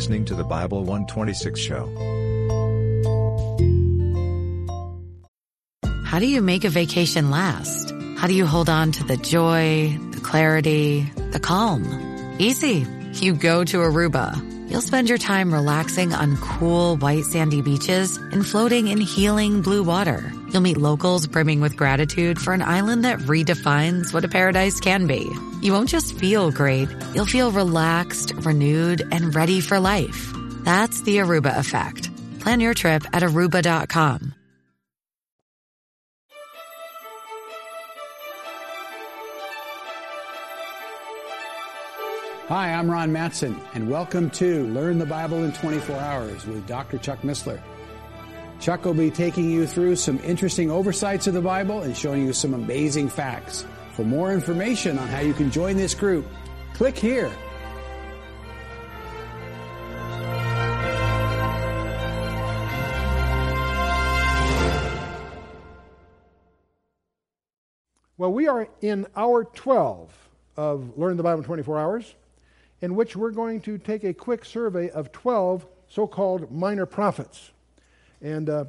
[0.00, 1.84] listening to the Bible 126 show.
[6.06, 7.92] How do you make a vacation last?
[8.16, 11.02] How do you hold on to the joy, the clarity,
[11.32, 11.84] the calm?
[12.38, 12.86] Easy.
[13.12, 14.40] You go to Aruba.
[14.70, 19.82] You'll spend your time relaxing on cool, white, sandy beaches and floating in healing blue
[19.82, 20.32] water.
[20.52, 25.06] You'll meet locals brimming with gratitude for an island that redefines what a paradise can
[25.06, 25.30] be.
[25.62, 30.32] You won't just feel great, you'll feel relaxed, renewed, and ready for life.
[30.64, 32.10] That's the Aruba effect.
[32.40, 34.34] Plan your trip at aruba.com.
[42.48, 46.98] Hi, I'm Ron Matsen, and welcome to Learn the Bible in 24 Hours with Dr.
[46.98, 47.60] Chuck Missler.
[48.60, 52.34] Chuck will be taking you through some interesting oversights of the Bible and showing you
[52.34, 53.64] some amazing facts.
[53.92, 56.26] For more information on how you can join this group,
[56.74, 57.32] click here.
[68.18, 70.12] Well, we are in hour 12
[70.58, 72.14] of Learn the Bible in 24 Hours
[72.82, 77.52] in which we're going to take a quick survey of 12 so called minor prophets.
[78.22, 78.64] And uh,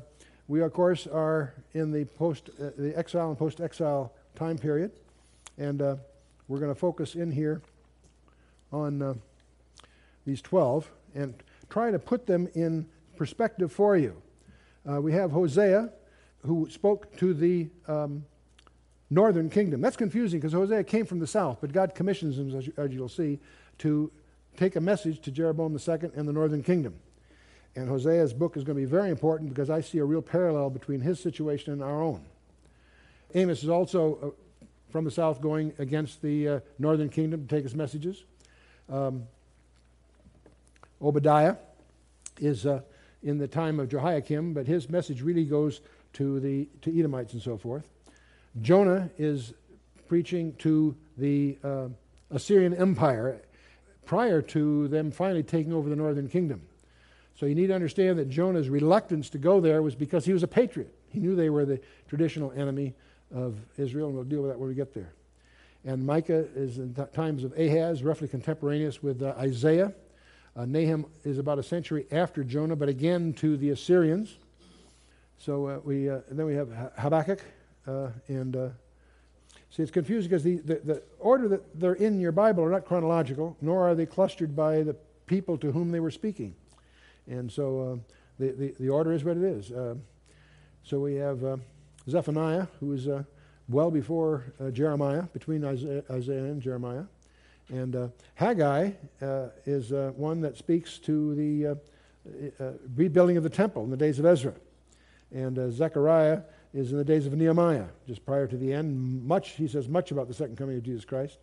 [0.48, 4.92] we, of course, are in the, post, uh, the exile and post exile time period.
[5.58, 5.96] And uh,
[6.48, 7.62] we're going to focus in here
[8.72, 9.14] on uh,
[10.26, 11.34] these 12 and
[11.70, 14.22] try to put them in perspective for you.
[14.90, 15.90] Uh, we have Hosea,
[16.46, 18.26] who spoke to the um,
[19.10, 19.82] northern kingdom.
[19.82, 22.92] That's confusing because Hosea came from the south, but God commissions him, as, you, as
[22.92, 23.40] you'll see,
[23.80, 24.12] to
[24.58, 26.96] take a message to Jeroboam II and the northern kingdom.
[27.76, 30.70] And Hosea's book is going to be very important because I see a real parallel
[30.70, 32.22] between his situation and our own.
[33.34, 37.64] Amos is also uh, from the south going against the uh, northern kingdom to take
[37.64, 38.24] his messages.
[38.90, 39.24] Um,
[41.02, 41.56] Obadiah
[42.40, 42.82] is uh,
[43.24, 45.80] in the time of Jehoiakim, but his message really goes
[46.14, 47.88] to the to Edomites and so forth.
[48.62, 49.54] Jonah is
[50.10, 51.88] preaching to the uh,
[52.32, 53.42] Assyrian Empire
[54.06, 56.62] prior to them finally taking over the northern kingdom.
[57.36, 60.44] So you need to understand that Jonah's reluctance to go there was because he was
[60.44, 60.94] a patriot.
[61.10, 62.94] He knew they were the traditional enemy
[63.34, 65.14] of Israel, and we'll deal with that when we get there.
[65.84, 69.94] And Micah is in th- times of Ahaz, roughly contemporaneous with uh, Isaiah.
[70.56, 74.38] Uh, Nahum is about a century after Jonah, but again to the Assyrians.
[75.40, 77.40] So uh, we uh, then we have Habakkuk
[77.88, 78.70] uh, and uh,
[79.72, 82.86] See, it's confusing because the, the, the, order that they're in your Bible are not
[82.86, 84.94] chronological, nor are they clustered by the
[85.28, 86.54] people to whom they were speaking.
[87.28, 89.72] And so uh, the, the, the, order is what it is.
[89.72, 89.96] Uh,
[90.84, 91.58] so we have uh,
[92.10, 93.24] Zephaniah, who is uh,
[93.70, 97.04] well before uh, Jeremiah, between Isaiah, Isaiah, and Jeremiah.
[97.70, 98.92] And uh, Haggai
[99.66, 101.78] is one that speaks to the
[102.96, 104.54] rebuilding of the temple in the days of Ezra.
[105.34, 106.42] And Zechariah
[106.74, 109.26] is in the days of Nehemiah, just prior to the end.
[109.26, 111.38] Much, he says much about the second coming of Jesus Christ.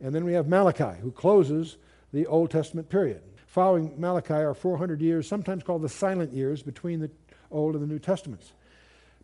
[0.00, 1.76] And then we have Malachi, who closes
[2.12, 3.22] the Old Testament period.
[3.50, 7.10] Following Malachi are 400 years, sometimes called the silent years, between the
[7.50, 8.52] Old and the New Testaments.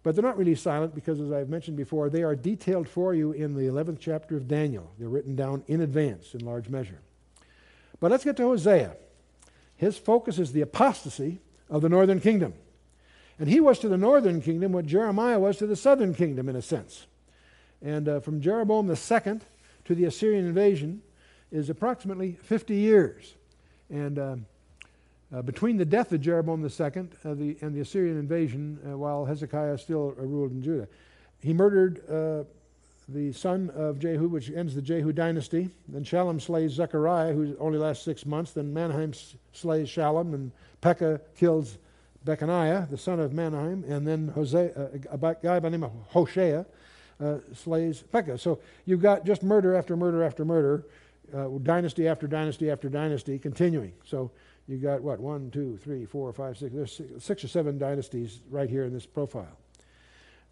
[0.03, 3.31] But they're not really silent because, as I've mentioned before, they are detailed for you
[3.31, 4.91] in the 11th chapter of Daniel.
[4.99, 6.99] They're written down in advance in large measure.
[8.01, 8.97] But let's get to Hosea.
[9.77, 11.39] His focus is the apostasy
[11.71, 12.55] of the northern kingdom.
[13.39, 16.57] And he was to the northern kingdom what Jeremiah was to the southern kingdom, in
[16.57, 17.07] a sense.
[17.81, 19.39] And uh, from Jeroboam II
[19.85, 21.03] to the Assyrian invasion
[21.53, 23.36] is approximately 50 years.
[23.91, 24.37] And uh,
[25.35, 26.71] uh, between the death of Jeroboam II
[27.25, 30.89] uh, the, and the Assyrian invasion, uh, while Hezekiah still ruled in Judah,
[31.41, 32.45] he murdered uh,
[33.09, 35.71] the son of Jehu, which ends the Jehu dynasty.
[35.89, 38.53] Then Shallum slays Zechariah, who only lasts six months.
[38.53, 39.13] Then Menahem
[39.53, 41.79] slays Shallum, and Pekah kills
[42.25, 45.93] Pekahiah, the son of Menahem, and then Hosea, uh, a guy by the name of
[46.09, 46.67] Hoshea
[47.21, 48.39] uh, slays Pekah.
[48.39, 50.85] So you've got just murder after murder after murder,
[51.35, 53.93] uh, dynasty after dynasty after dynasty continuing.
[54.05, 54.31] So
[54.69, 58.41] you've got what, one, two, three, four, five, six, there's six, six or seven dynasties
[58.51, 59.57] right here in this profile.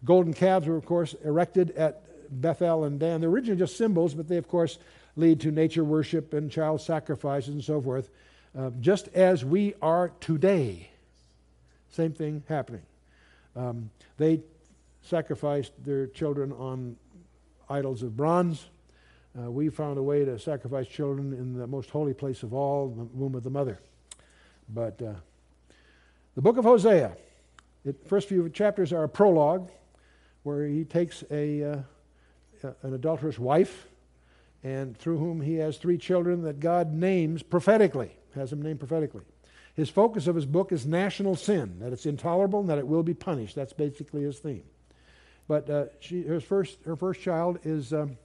[0.03, 2.03] Golden calves were, of course, erected at
[2.41, 3.21] Bethel and Dan.
[3.21, 4.77] They're originally just symbols, but they, of course,
[5.15, 8.09] lead to nature worship and child sacrifices and so forth,
[8.57, 10.89] uh, just as we are today.
[11.91, 12.81] Same thing happening.
[13.55, 14.41] Um, they
[15.01, 16.97] sacrificed their children on
[17.69, 18.65] idols of bronze.
[19.37, 22.87] Uh, we found a way to sacrifice children in the most holy place of all,
[22.87, 23.79] the womb of the mother.
[24.69, 25.13] But uh,
[26.35, 27.17] the book of Hosea,
[27.83, 29.69] the first few chapters are a prologue
[30.43, 31.77] where he takes a, uh,
[32.81, 33.87] an adulterous wife
[34.63, 39.23] and through whom he has three children that God names prophetically, has them named prophetically.
[39.75, 43.03] His focus of his book is national sin, that it's intolerable and that it will
[43.03, 43.55] be punished.
[43.55, 44.63] That's basically his theme.
[45.47, 48.17] But uh, she, her, first, her first child is um,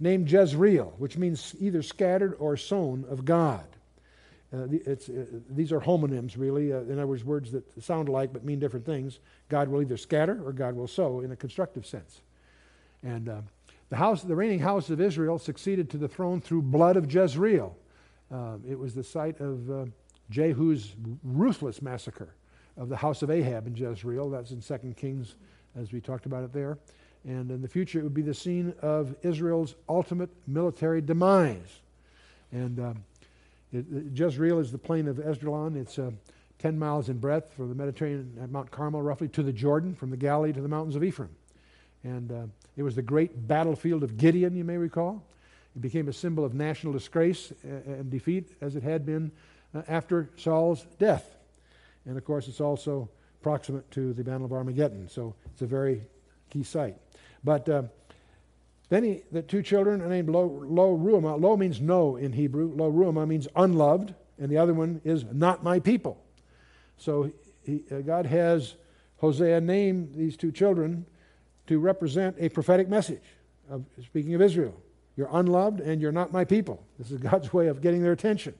[0.00, 3.64] named Jezreel, which means either scattered or sown of God.
[4.52, 6.72] Uh, it's, uh, these are homonyms, really.
[6.72, 9.18] Uh, in other words, words that sound alike but mean different things.
[9.48, 12.20] God will either scatter or God will sow in a constructive sense.
[13.02, 13.40] And uh,
[13.90, 17.76] the, house, the reigning house of Israel succeeded to the throne through blood of Jezreel.
[18.30, 19.84] Uh, it was the site of uh,
[20.30, 20.94] Jehu's
[21.24, 22.34] ruthless massacre
[22.76, 24.30] of the house of Ahab in Jezreel.
[24.30, 25.34] That's in 2 Kings,
[25.76, 26.78] as we talked about it there.
[27.26, 31.80] And in the future, it would be the scene of Israel's ultimate military demise.
[32.52, 33.04] And um,
[33.72, 35.76] it, Jezreel is the plain of Esdraelon.
[35.76, 36.10] It's uh,
[36.58, 40.10] 10 miles in breadth from the Mediterranean at Mount Carmel, roughly, to the Jordan, from
[40.10, 41.34] the Galilee to the mountains of Ephraim.
[42.02, 45.22] And uh, it was the great battlefield of Gideon, you may recall.
[45.74, 49.32] It became a symbol of national disgrace uh, and defeat, as it had been
[49.74, 51.36] uh, after Saul's death.
[52.06, 53.08] And of course, it's also
[53.42, 56.02] proximate to the Battle of Armageddon, so it's a very
[56.50, 56.96] key site.
[57.44, 57.82] But uh,
[58.88, 61.40] then he, the two children are named Lo, Lo Ruhamah.
[61.40, 62.72] Lo means no in Hebrew.
[62.74, 66.18] Lo Ruhamah means unloved, and the other one is not my people.
[66.96, 67.30] So
[67.64, 68.76] he, uh, God has
[69.18, 71.06] Hosea name these two children
[71.66, 73.22] to represent a prophetic message
[73.70, 74.74] of speaking of Israel.
[75.16, 76.82] You're unloved and you're not my people.
[76.98, 78.54] This is God's way of getting their attention.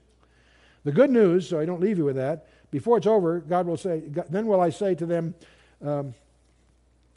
[0.83, 3.77] The good news, so I don't leave you with that, before it's over, God will
[3.77, 5.35] say, Then will I say to them,
[5.83, 6.13] um,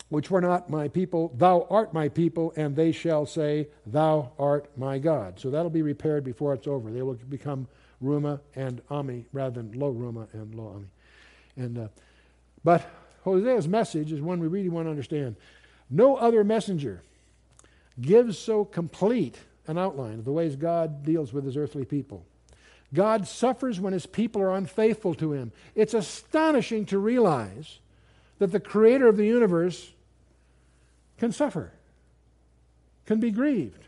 [0.08, 4.70] which were not my people, Thou art my people, and they shall say, Thou art
[4.76, 5.38] my God.
[5.38, 6.90] So that'll be repaired before it's over.
[6.90, 7.69] They will become
[8.02, 10.87] Ruma and Ami rather than Lo Ruma and Lo Ami.
[11.56, 11.88] And, uh,
[12.64, 12.88] but
[13.25, 15.37] Hosea's message is one we really want to understand.
[15.90, 17.02] No other messenger
[18.00, 22.25] gives so complete an outline of the ways God deals with his earthly people.
[22.94, 25.52] God suffers when his people are unfaithful to him.
[25.75, 27.78] It's astonishing to realize
[28.38, 29.93] that the creator of the universe
[31.18, 31.72] can suffer,
[33.06, 33.84] can be grieved.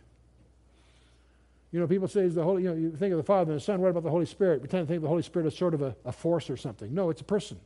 [1.73, 3.65] You know, people say, the Holy, you know, you think of the Father and the
[3.65, 4.61] Son, what about the Holy Spirit?
[4.61, 6.57] We tend to think of the Holy Spirit as sort of a, a force or
[6.57, 6.93] something.
[6.93, 7.61] No, it's a person.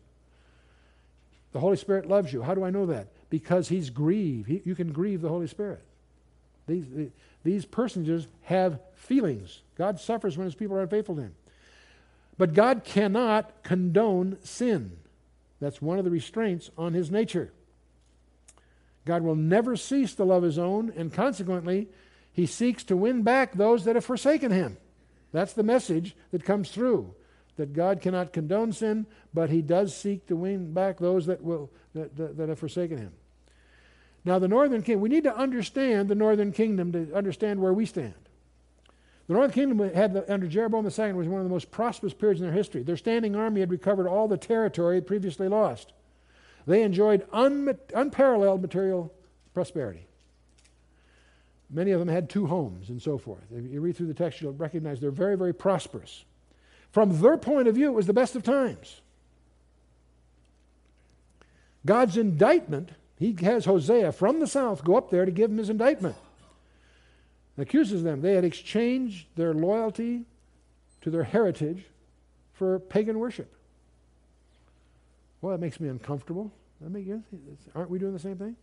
[1.52, 2.42] The Holy Spirit loves you.
[2.42, 3.08] How do I know that?
[3.30, 4.48] Because He's grieved.
[4.48, 5.82] He, you can grieve the Holy Spirit.
[6.66, 6.84] These,
[7.44, 9.62] these personages have feelings.
[9.78, 11.34] God suffers when His people are unfaithful to Him.
[12.36, 14.98] But God cannot condone sin.
[15.60, 17.52] That's one of the restraints on His nature.
[19.04, 21.88] God will never cease to love his own, and consequently,
[22.32, 24.76] he seeks to win back those that have forsaken him.
[25.32, 27.14] That's the message that comes through.
[27.56, 31.70] That God cannot condone sin, but he does seek to win back those that, will,
[31.94, 33.12] that, that, that have forsaken him.
[34.24, 37.86] Now, the northern kingdom, we need to understand the northern kingdom to understand where we
[37.86, 38.14] stand.
[39.26, 42.40] The northern kingdom had the, under Jeroboam II was one of the most prosperous periods
[42.40, 42.82] in their history.
[42.82, 45.92] Their standing army had recovered all the territory previously lost.
[46.66, 49.12] They enjoyed un- unparalleled material
[49.52, 50.06] prosperity.
[51.70, 53.44] Many of them had two homes and so forth.
[53.50, 56.24] If you read through the text, you'll recognize they're very, very prosperous.
[56.92, 59.00] From their point of view, it was the best of times.
[61.84, 65.70] God's indictment, he has Hosea from the south go up there to give him his
[65.70, 66.16] indictment.
[67.58, 68.20] accuses them.
[68.20, 70.24] They had exchanged their loyalty
[71.02, 71.84] to their heritage
[72.52, 73.52] for pagan worship.
[75.44, 76.50] Well, that makes me uncomfortable.
[76.80, 77.22] That make you,
[77.74, 78.56] aren't we doing the same thing?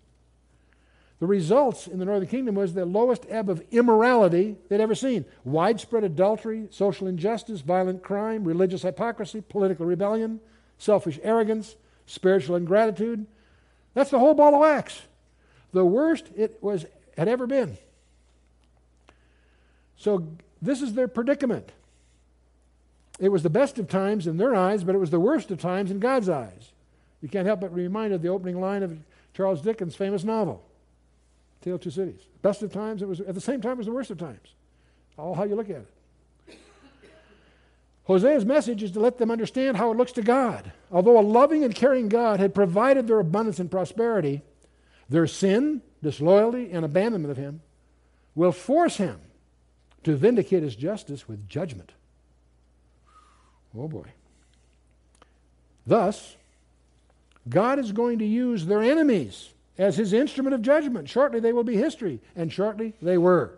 [1.20, 5.26] The results in the northern kingdom was the lowest ebb of immorality they'd ever seen.
[5.44, 10.40] Widespread adultery, social injustice, violent crime, religious hypocrisy, political rebellion,
[10.80, 11.76] selfish arrogance,
[12.08, 13.28] spiritual ingratitude.
[13.94, 15.04] That's the whole ball of wax.
[15.74, 17.78] The worst it was had ever been.
[19.98, 20.30] So
[20.64, 21.74] this is their predicament.
[23.22, 25.62] It was the best of times in their eyes, but it was the worst of
[25.62, 26.72] times in God's eyes.
[27.22, 28.98] You can't help but be reminded of the opening line of
[29.36, 30.64] Charles Dickens' famous novel,
[31.62, 32.22] Tale of Two Cities.
[32.42, 34.56] Best of times, it was at the same time it was the worst of times.
[35.20, 35.86] All how you look at
[36.48, 36.58] it.
[38.08, 40.72] Hosea's message is to let them understand how it looks to God.
[40.92, 44.42] Although a loving and caring God had provided their abundance and prosperity,
[45.08, 47.62] their sin, disloyalty, and abandonment of Him
[48.34, 49.20] will force Him
[50.04, 51.92] to vindicate His justice with judgment.
[53.78, 54.08] Oh boy.
[55.86, 56.36] Thus,
[57.48, 61.10] God is going to use their enemies as his instrument of judgment.
[61.10, 63.58] Shortly they will be history, and shortly they were.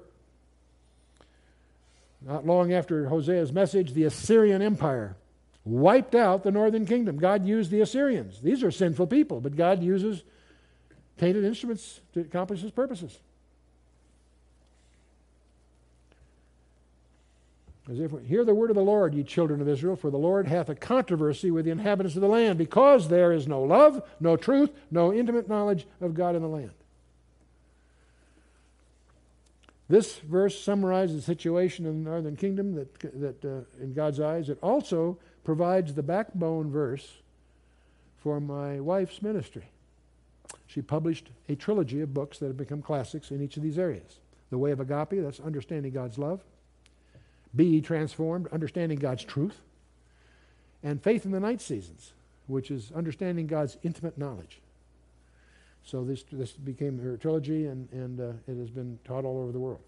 [2.22, 5.18] Not long after Hosea's message, the Assyrian Empire
[5.66, 7.18] wiped out the northern kingdom.
[7.18, 8.42] God used the Assyrians.
[8.42, 10.24] These are sinful people, but God uses
[11.18, 13.18] tainted instruments to accomplish his purposes.
[17.90, 20.48] As if hear the word of the Lord, ye children of Israel, for the Lord
[20.48, 24.38] hath a controversy with the inhabitants of the land, because there is no love, no
[24.38, 26.72] truth, no intimate knowledge of God in the land.
[29.90, 34.50] This verse summarizes the situation in the northern kingdom that, that uh, in God's eyes.
[34.50, 37.18] It also provides the backbone verse
[38.22, 39.66] for my wife's ministry.
[40.68, 44.20] She published a trilogy of books that have become classics in each of these areas.
[44.50, 46.42] The Way of Agape, that's understanding God's love.
[47.56, 49.60] Be transformed, understanding God's truth.
[50.82, 52.14] And Faith in the Night Seasons,
[52.48, 54.60] which is understanding God's intimate knowledge.
[55.84, 59.52] So this, this became her trilogy, and, and uh, it has been taught all over
[59.52, 59.82] the world.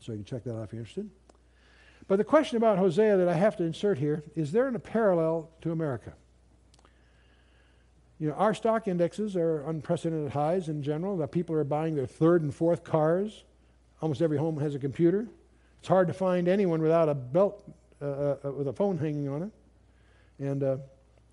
[0.00, 1.08] So you can check that out if you're interested.
[2.08, 5.48] But the question about Hosea that I have to insert here is there a parallel
[5.62, 6.12] to America?
[8.18, 11.16] You know, our stock indexes are unprecedented highs in general.
[11.16, 13.44] The people are buying their third and fourth cars.
[14.00, 15.26] Almost every home has a computer.
[15.82, 17.60] It's hard to find anyone without a belt
[18.00, 19.50] uh, uh, uh with a phone hanging on it.
[20.38, 20.76] And uh,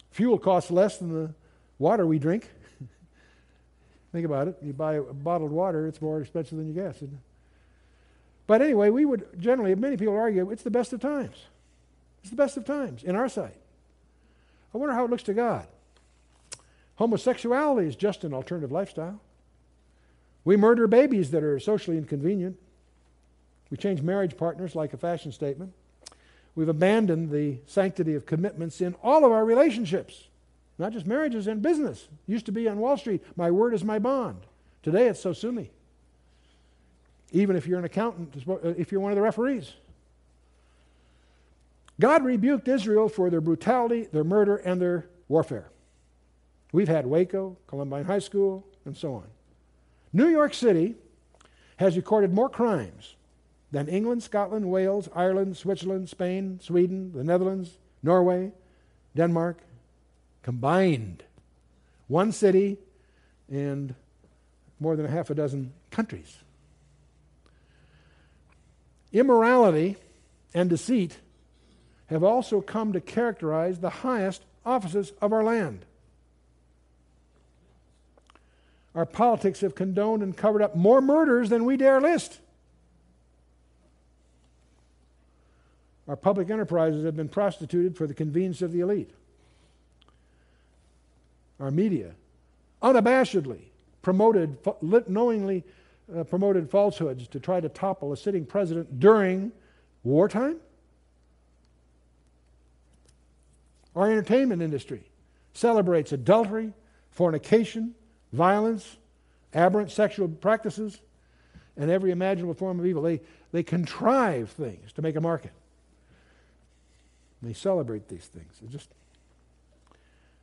[0.10, 1.36] fuel costs less than the
[1.78, 2.50] water we drink.
[4.12, 4.58] Think about it.
[4.64, 6.98] You buy bottled water, it's more expensive than your gas,
[8.48, 11.46] But anyway, we would generally, many people argue, it's the best of times.
[12.22, 13.62] It's the best of times in our sight.
[14.74, 15.68] I wonder how it looks to God.
[16.96, 19.22] Homosexuality is just an alternative lifestyle.
[20.44, 22.58] We murder babies that are socially inconvenient.
[23.70, 25.74] We change marriage partners like a fashion statement.
[26.56, 30.28] We've abandoned the sanctity of commitments in all of our relationships.
[30.78, 32.08] Not just marriages and business.
[32.26, 34.42] Used to be on Wall Street, my word is my bond.
[34.82, 35.70] Today it's so sue me.
[37.32, 38.34] Even if you're an accountant,
[38.78, 39.74] if you're one of the referees.
[42.00, 45.70] God rebuked Israel for their brutality, their murder, and their warfare.
[46.72, 49.26] We've had Waco, Columbine High School, and so on.
[50.14, 50.96] New York City
[51.78, 53.16] has recorded more crimes
[53.72, 58.52] than England, Scotland, Wales, Ireland, Switzerland, Spain, Sweden, the Netherlands, Norway,
[59.16, 59.60] Denmark,
[60.42, 61.24] combined.
[62.08, 62.78] One city
[63.50, 63.94] and
[64.80, 66.38] more than a half a dozen countries.
[69.12, 69.98] Immorality
[70.54, 71.18] and deceit
[72.08, 75.86] have also come to characterize the highest offices of our land.
[78.96, 82.40] Our politics have condoned and covered up more murders than we dare list.
[86.10, 89.12] Our public enterprises have been prostituted for the convenience of the elite
[91.60, 92.16] our media,
[92.82, 93.60] unabashedly
[94.02, 94.58] promoted,
[95.08, 95.64] knowingly
[96.16, 99.52] uh, promoted falsehoods to try to topple a sitting president during
[100.04, 100.56] wartime?
[103.96, 105.04] Our entertainment industry
[105.54, 106.72] celebrates adultery,
[107.12, 107.94] fornication,
[108.32, 108.98] violence,
[109.54, 111.02] aberrant sexual practices,
[111.76, 113.04] and every imaginable form of evil.
[113.04, 113.20] They,
[113.52, 115.52] they contrive things to make a market.
[117.42, 118.54] They celebrate these things.
[118.64, 118.90] It just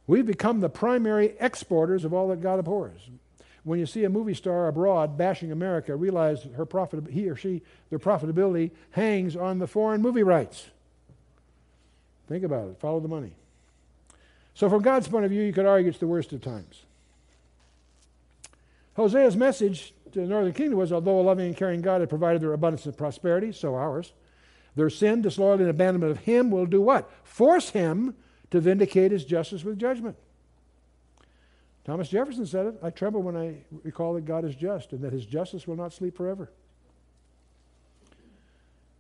[0.07, 3.01] We've become the primary exporters of all that God abhors.
[3.65, 7.63] When you see a movie star abroad bashing America, realize her profit, he or she,
[7.91, 10.69] their profitability hangs on the foreign movie rights.
[12.29, 12.79] Think about it.
[12.79, 13.33] Follow the money.
[14.55, 16.83] So, from God's point of view, you could argue it's the worst of times.
[18.97, 22.41] Hosea's message to the northern kingdom was although a loving and caring God had provided
[22.41, 24.13] their abundance of prosperity, so ours,
[24.77, 27.11] their sin, disloyalty, and abandonment of Him will do what?
[27.25, 28.15] Force Him
[28.51, 30.17] to vindicate his justice with judgment.
[31.85, 35.13] Thomas Jefferson said it I tremble when I recall that God is just and that
[35.13, 36.51] his justice will not sleep forever.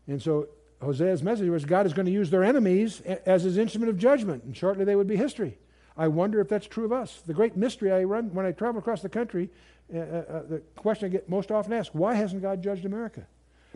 [0.06, 0.48] And so
[0.80, 4.44] Hosea's message was God is going to use their enemies as his instrument of judgment,
[4.44, 5.58] and shortly they would be history.
[5.96, 7.22] I wonder if that's true of us.
[7.26, 9.48] The great mystery I run when I travel across the country,
[9.92, 13.26] uh, uh, uh the question I get most often asked why hasn't God judged America?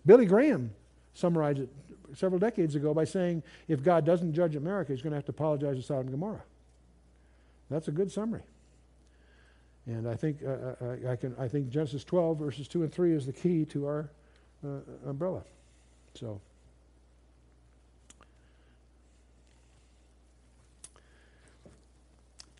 [0.04, 0.72] Billy Graham
[1.14, 1.68] summarized it
[2.14, 5.32] several decades ago by saying if God doesn't judge America, he's going to have to
[5.32, 6.42] apologize to Sodom and Gomorrah.
[7.70, 8.42] That's a good summary.
[9.86, 10.74] And I think, uh, uh
[11.06, 13.86] I, I, can, I think Genesis 12, verses 2 and 3 is the key to
[13.86, 14.10] our
[14.64, 15.42] uh, umbrella.
[16.14, 16.40] So.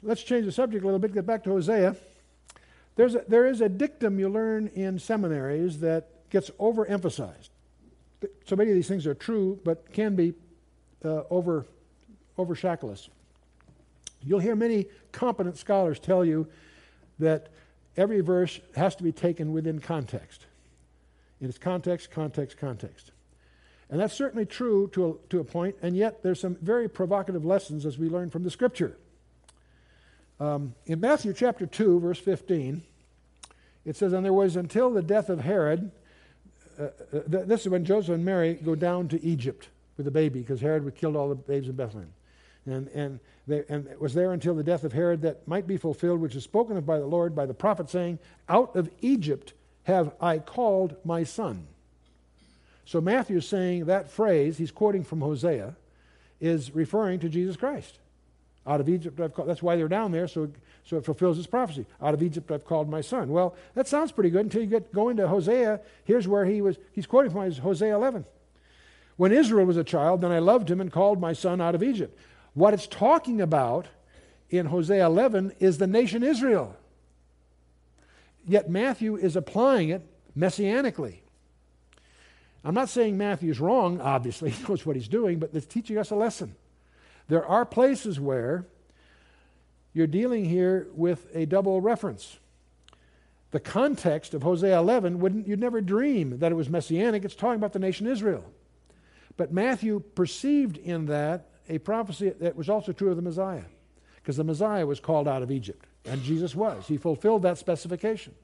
[0.03, 1.95] Let's change the subject a little bit, get back to Hosea.
[2.97, 7.51] There's a, there is a dictum you learn in seminaries that gets overemphasized
[8.45, 10.35] so many of these things are true, but can be
[11.05, 11.67] uh, over,
[12.37, 12.57] over.
[14.23, 16.47] You'll hear many competent scholars tell you
[17.19, 17.49] that
[17.97, 20.47] every verse has to be taken within context.
[21.41, 23.13] Its context, context, context.
[23.89, 27.45] And that's certainly true to a, to a point, and yet there's some very provocative
[27.45, 28.97] lessons as we learn from the scripture.
[30.39, 32.83] Um, in Matthew chapter 2, verse 15,
[33.85, 35.91] it says, And there was until the death of Herod,
[36.81, 36.85] uh,
[37.17, 40.61] uh, this is when Joseph and Mary go down to Egypt with the baby because
[40.61, 42.13] Herod had killed all the babes in Bethlehem.
[42.67, 45.77] And, and, they, and it was there until the death of Herod that might be
[45.77, 48.19] fulfilled, which is spoken of by the Lord, by the prophet, saying,
[48.49, 49.53] Out of Egypt
[49.85, 51.67] have I called my son.
[52.85, 55.77] So Matthew is saying that phrase, he's quoting from Hosea,
[56.41, 57.99] is referring to Jesus Christ.
[58.67, 59.49] Out of Egypt I've called.
[59.49, 60.51] That's why they're down there, so,
[60.85, 61.87] so it fulfills his prophecy.
[62.03, 63.31] Out of Egypt I've called my son.
[63.31, 65.81] Well, that sounds pretty good until you get going to Hosea.
[66.05, 68.27] Here's where he was, he's quoting from Hosea 11.
[69.17, 71.83] When Israel was a child, then I loved him and called my son out of
[71.83, 72.19] Egypt.
[72.55, 73.87] What it's talking about
[74.51, 76.77] in Hosea 11 is the nation Israel.
[78.47, 80.03] Yet Matthew is applying it
[80.37, 81.19] messianically.
[82.65, 86.11] I'm not saying Matthew's wrong, obviously, he knows what he's doing, but it's teaching us
[86.11, 86.55] a lesson.
[87.29, 88.67] There are places where
[89.93, 92.39] you're dealing here with a double reference.
[93.51, 97.25] The context of Hosea 11 wouldn't you'd never dream that it was messianic.
[97.25, 98.45] It's talking about the nation Israel.
[99.37, 103.65] But Matthew perceived in that a prophecy that was also true of the Messiah,
[104.17, 106.87] because the Messiah was called out of Egypt, and Jesus was.
[106.87, 108.35] He fulfilled that specification.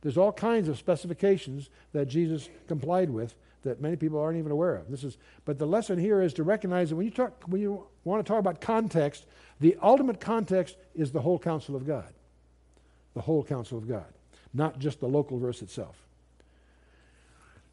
[0.00, 3.34] There's all kinds of specifications that Jesus complied with
[3.68, 4.90] that many people aren't even aware of.
[4.90, 7.86] This is, but the lesson here is to recognize that when you talk, when you
[8.04, 9.26] want to talk about context,
[9.60, 12.12] the ultimate context is the whole counsel of God,
[13.14, 14.06] the whole counsel of God,
[14.54, 15.96] not just the local verse itself.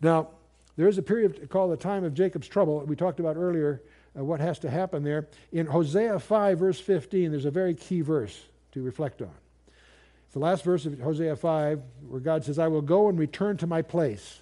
[0.01, 0.29] Now,
[0.77, 2.79] there is a period called the time of Jacob's trouble.
[2.81, 3.81] We talked about earlier
[4.17, 5.27] uh, what has to happen there.
[5.51, 8.39] In Hosea 5, verse 15, there's a very key verse
[8.73, 9.31] to reflect on.
[10.25, 13.57] It's the last verse of Hosea 5, where God says, I will go and return
[13.57, 14.41] to my place.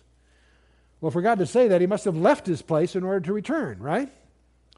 [1.04, 3.34] Well, for God to say that, he must have left his place in order to
[3.34, 4.10] return, right?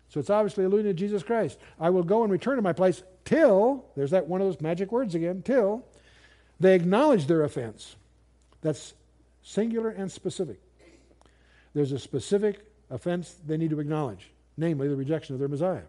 [0.09, 1.59] So it's obviously alluding to Jesus Christ.
[1.79, 4.91] I will go and return to my place till, there's that one of those magic
[4.91, 5.85] words again, till
[6.59, 7.95] they acknowledge their offense.
[8.61, 8.95] That's
[9.43, 10.59] singular and specific.
[11.75, 15.83] There's a specific offense they need to acknowledge namely the rejection of their Messiah.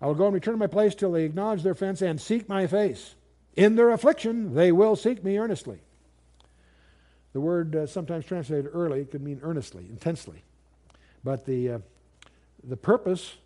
[0.00, 2.48] I will go and return to my place till they acknowledge their offense and seek
[2.48, 3.14] my face.
[3.56, 5.80] In their affliction, they will seek me earnestly.
[7.32, 10.42] The word uh, sometimes translated early could mean earnestly, intensely.
[11.24, 11.78] But the, uh,
[12.64, 13.36] the purpose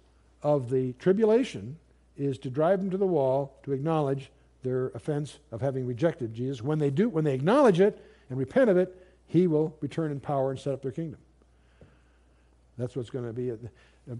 [0.43, 1.79] of the tribulation
[2.17, 4.31] is to drive them to the wall to acknowledge
[4.63, 6.63] their offense of having rejected Jesus.
[6.63, 10.21] When they do, when they acknowledge it and repent of it, he will return in
[10.21, 11.19] power and set up their kingdom.
[12.79, 13.53] That's what's going to be.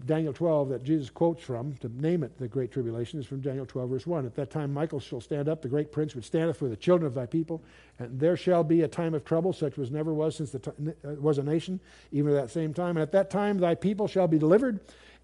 [0.05, 3.65] Daniel 12 that Jesus quotes from to name it the Great Tribulation is from Daniel
[3.65, 4.25] 12, verse 1.
[4.25, 7.05] At that time, Michael shall stand up, the great prince which standeth for the children
[7.05, 7.61] of thy people,
[7.99, 11.15] and there shall be a time of trouble, such as never was since the uh,
[11.19, 11.81] was a nation,
[12.13, 12.95] even at that same time.
[12.95, 14.79] And at that time, thy people shall be delivered,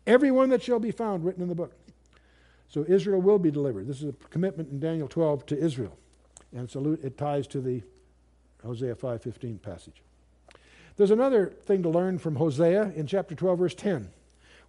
[0.06, 1.74] every one that shall be found written in the book.
[2.68, 3.88] So Israel will be delivered.
[3.88, 5.98] This is a commitment in Daniel 12 to Israel,
[6.52, 6.70] and
[7.02, 7.82] it ties to the
[8.64, 10.02] Hosea 5:15 passage.
[10.98, 14.10] There's another thing to learn from Hosea in chapter 12, verse 10,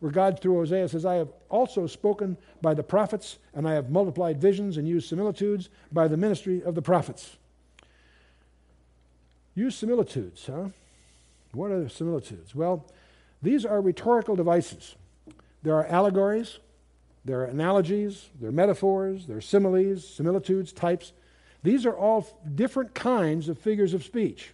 [0.00, 3.90] where God, through Hosea, says, I have also spoken by the prophets, and I have
[3.90, 7.36] multiplied visions and used similitudes by the ministry of the prophets.
[9.54, 10.68] Use similitudes, huh?
[11.52, 12.54] What are similitudes?
[12.54, 12.86] Well,
[13.42, 14.94] these are rhetorical devices.
[15.62, 16.58] There are allegories,
[17.24, 21.12] there are analogies, there are metaphors, there are similes, similitudes, types.
[21.62, 24.52] These are all different kinds of figures of speech.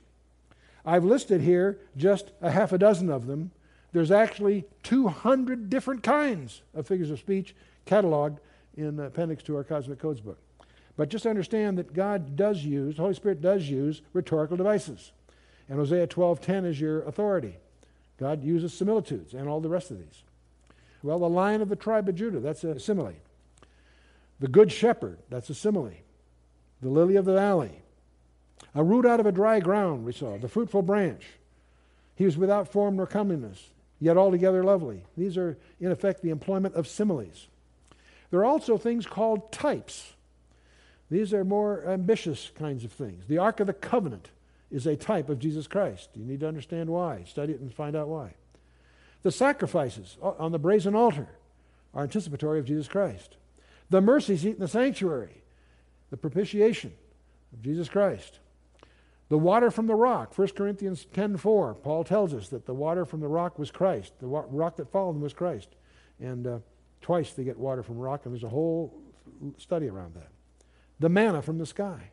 [0.84, 3.52] I've listed here just a half a dozen of them.
[3.96, 7.56] There's actually 200 different kinds of figures of speech
[7.86, 8.36] cataloged
[8.76, 10.36] in the appendix to our Cosmic Codes book.
[10.98, 15.12] But just understand that God does use, the Holy Spirit does use rhetorical devices.
[15.66, 17.56] And Hosea 12:10 is your authority.
[18.18, 20.24] God uses similitudes and all the rest of these.
[21.02, 23.14] Well, the lion of the tribe of Judah, that's a simile.
[24.40, 25.94] The good shepherd, that's a simile.
[26.82, 27.80] The lily of the valley,
[28.74, 31.24] a root out of a dry ground, we saw, the fruitful branch.
[32.14, 35.04] He was without form nor comeliness, yet altogether lovely.
[35.16, 37.48] These are, in effect, the employment of similes.
[38.30, 40.12] There are also things called types.
[41.10, 43.26] These are more ambitious kinds of things.
[43.26, 44.30] The Ark of the Covenant
[44.70, 46.10] is a type of Jesus Christ.
[46.14, 47.24] You need to understand why.
[47.26, 48.34] Study it and find out why.
[49.22, 51.28] The sacrifices on the brazen altar
[51.94, 53.36] are anticipatory of Jesus Christ.
[53.88, 55.42] The mercy seat in the sanctuary,
[56.10, 56.92] the propitiation
[57.52, 58.40] of Jesus Christ.
[59.28, 63.20] The water from the rock, 1 Corinthians 10.4, Paul tells us that the water from
[63.20, 64.12] the rock was Christ.
[64.20, 65.68] The wa- rock that followed them was Christ.
[66.20, 66.58] And uh,
[67.00, 68.94] twice they get water from rock, and there's a whole
[69.58, 70.28] study around that.
[71.00, 72.10] The manna from the sky.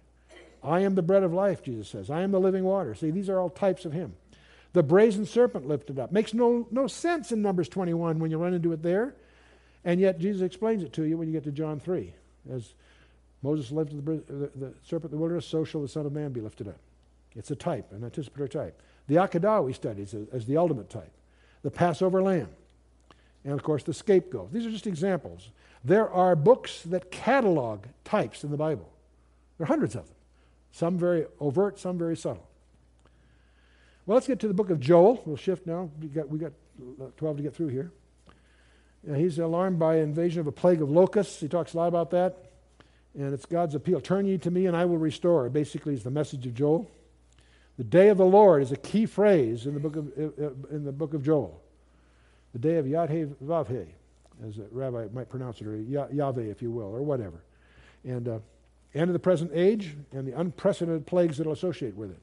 [0.63, 2.09] I am the bread of life, Jesus says.
[2.09, 2.95] I am the living water.
[2.95, 4.15] See, these are all types of him.
[4.71, 6.11] The brazen serpent lifted up.
[6.11, 9.13] Makes no, no sense in Numbers 21 when you run into it there.
[9.85, 12.13] And yet Jesus explains it to you when you get to John 3.
[12.51, 12.73] As
[13.43, 16.31] Moses lifted the, the, the serpent in the wilderness, so shall the Son of Man
[16.31, 16.79] be lifted up.
[17.35, 18.81] It's a type, an anticipatory type.
[19.07, 21.11] The Akedah we study as, the ultimate type.
[21.61, 22.49] The Passover lamb.
[23.43, 24.53] And of course, the scapegoat.
[24.53, 25.49] These are just examples.
[25.83, 28.89] There are books that catalog types in the Bible.
[29.57, 30.15] There are hundreds of them.
[30.71, 32.47] Some very overt, some very subtle.
[34.05, 35.21] Well, let's get to the book of Joel.
[35.25, 35.89] We'll shift now.
[36.01, 36.51] We got, we got
[37.01, 37.91] uh, 12 to get through here.
[39.15, 41.41] He's alarmed by invasion of a plague of locusts.
[41.41, 42.51] He talks a lot about that.
[43.15, 45.49] And it's God's appeal Turn ye to me, and I will restore.
[45.49, 46.89] Basically, is the message of Joel.
[47.77, 50.17] The day of the Lord is a key phrase in the book of,
[50.71, 51.59] in the book of Joel.
[52.53, 53.85] The day of Yahweh
[54.47, 57.43] as a rabbi might pronounce it, or Yahweh, if you will, or whatever.
[58.03, 58.39] And uh,
[58.93, 62.19] end of the present age and the unprecedented plagues that will associate with it.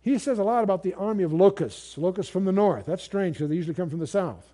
[0.00, 2.86] He says a lot about the army of locusts, locusts from the north.
[2.86, 4.46] That's strange because they usually come from the south.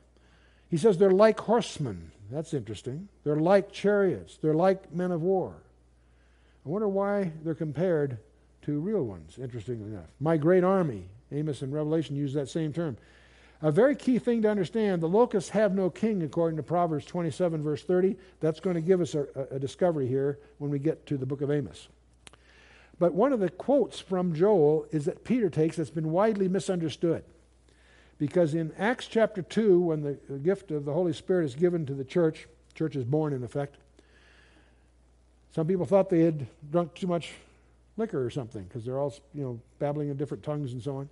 [0.71, 2.13] He says they're like horsemen.
[2.31, 3.09] That's interesting.
[3.25, 4.39] They're like chariots.
[4.41, 5.55] They're like men of war.
[6.65, 8.19] I wonder why they're compared
[8.63, 10.11] to real ones, interestingly enough.
[10.21, 12.97] My great army, Amos and Revelation use that same term.
[13.63, 17.63] A very key thing to understand the locusts have no king, according to Proverbs 27,
[17.63, 18.17] verse 30.
[18.41, 21.43] That's going to give us a, a, discovery here when we get to the book
[21.43, 21.89] of Amos.
[22.99, 27.23] But one of the quotes from Joel is that Peter takes that's been widely misunderstood.
[28.19, 31.95] Because in Acts chapter 2, when the gift of the Holy Spirit is given to
[31.95, 33.77] the church, church is born in effect,
[35.55, 37.33] some people thought they had drunk too much
[38.01, 41.09] liquor or something because they're all you know babbling in different tongues and so on.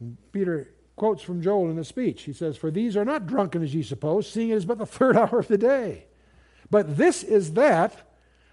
[0.00, 2.22] And Peter quotes from Joel in his speech.
[2.22, 4.86] He says, For these are not drunken as ye suppose, seeing it is but the
[4.86, 6.06] third hour of the day.
[6.70, 8.08] But this is that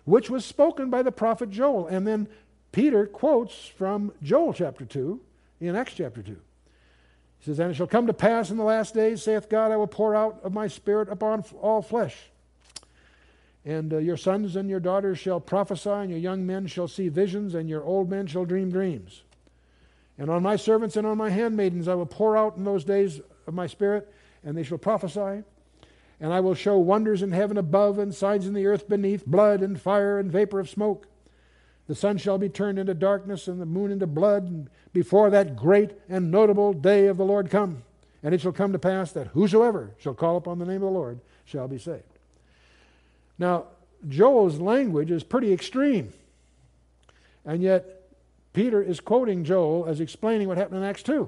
[0.06, 1.88] which was spoken by the prophet Joel.
[1.88, 2.28] And then
[2.72, 5.20] Peter quotes from Joel chapter 2
[5.60, 6.32] in Acts chapter 2.
[6.32, 9.78] He says, And it shall come to pass in the last days, saith God, I
[9.78, 12.16] will pour out of my spirit upon all flesh.
[13.64, 17.10] And uh, your sons and your daughters shall prophesy, and your young men shall see
[17.10, 19.24] visions, and your old men shall dream dreams.
[20.18, 23.22] And on my servants and on my handmaidens I will pour out in those days
[23.48, 24.12] of my spirit,
[24.44, 25.44] and they shall prophesy.
[26.20, 29.62] And I will show wonders in heaven above and signs in the earth beneath, blood
[29.62, 31.08] and fire and vapor of smoke.
[31.88, 35.94] The sun shall be turned into darkness and the moon into blood before that great
[36.08, 37.84] and notable day of the Lord come.
[38.24, 40.88] And it shall come to pass that whosoever shall call upon the name of the
[40.88, 42.11] Lord shall be saved.
[43.42, 43.66] Now,
[44.08, 46.14] Joel's language is pretty extreme.
[47.44, 48.04] And yet,
[48.54, 51.28] Peter is quoting Joel as explaining what happened in Acts 2.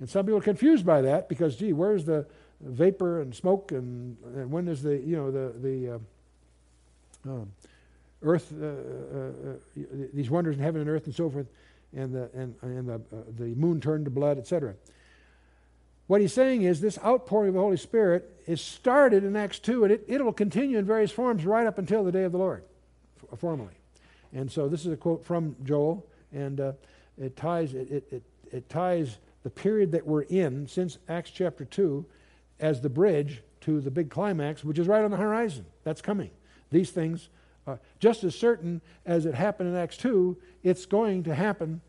[0.00, 2.26] And some people are confused by that because, gee, where's the
[2.60, 7.52] vapor and smoke and, and when is the, you know, the, the uh, um,
[8.22, 11.46] earth, uh, uh, uh these wonders in heaven and earth and so forth,
[11.94, 14.74] and the, and, and the, uh, the moon turned to blood, etc.
[16.06, 19.84] What he's saying is this outpouring of the Holy Spirit is started in Acts 2,
[19.84, 22.62] and it, it'll continue in various forms right up until the day of the Lord,
[23.36, 23.74] formally.
[24.32, 26.72] And so this is a quote from Joel, and uh,
[27.18, 31.64] it ties it, it, it, it ties the period that we're in since Acts chapter
[31.64, 32.06] two
[32.60, 35.66] as the bridge to the big climax, which is right on the horizon.
[35.84, 36.30] That's coming.
[36.70, 37.28] These things,
[37.66, 41.80] are just as certain as it happened in Acts two, it's going to happen.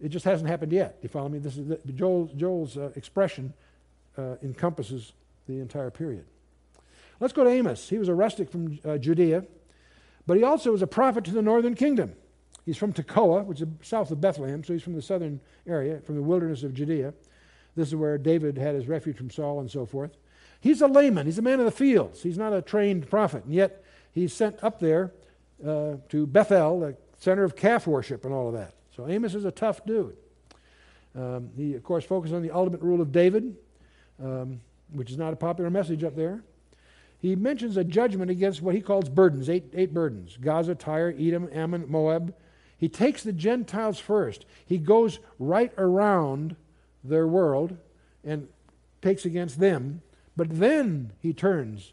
[0.00, 0.98] It just hasn't happened yet.
[1.02, 1.38] You follow me?
[1.38, 3.52] This is the, Joel, Joel's uh, expression
[4.16, 5.12] uh, encompasses
[5.48, 6.24] the entire period.
[7.20, 7.88] Let's go to Amos.
[7.88, 9.44] He was a rustic from uh, Judea.
[10.28, 12.12] But he also was a prophet to the northern kingdom.
[12.66, 16.16] He's from Tekoa, which is south of Bethlehem, so he's from the southern area, from
[16.16, 17.14] the wilderness of Judea.
[17.74, 20.10] This is where David had his refuge from Saul and so forth.
[20.60, 22.22] He's a layman, he's a man of the fields.
[22.22, 23.82] He's not a trained prophet, and yet
[24.12, 25.12] he's sent up there
[25.66, 28.74] uh, to Bethel, the center of calf worship and all of that.
[28.98, 30.18] So Amos is a tough dude.
[31.14, 33.56] Um, he, of course, focuses on the ultimate rule of David,
[34.22, 34.60] um,
[34.92, 36.42] which is not a popular message up there
[37.20, 41.48] he mentions a judgment against what he calls burdens, eight, eight burdens Gaza, Tyre, Edom,
[41.52, 42.34] Ammon, Moab.
[42.76, 44.46] He takes the Gentiles first.
[44.64, 46.54] He goes right around
[47.02, 47.76] their world
[48.22, 48.48] and
[49.02, 50.00] takes against them,
[50.36, 51.92] but then he turns.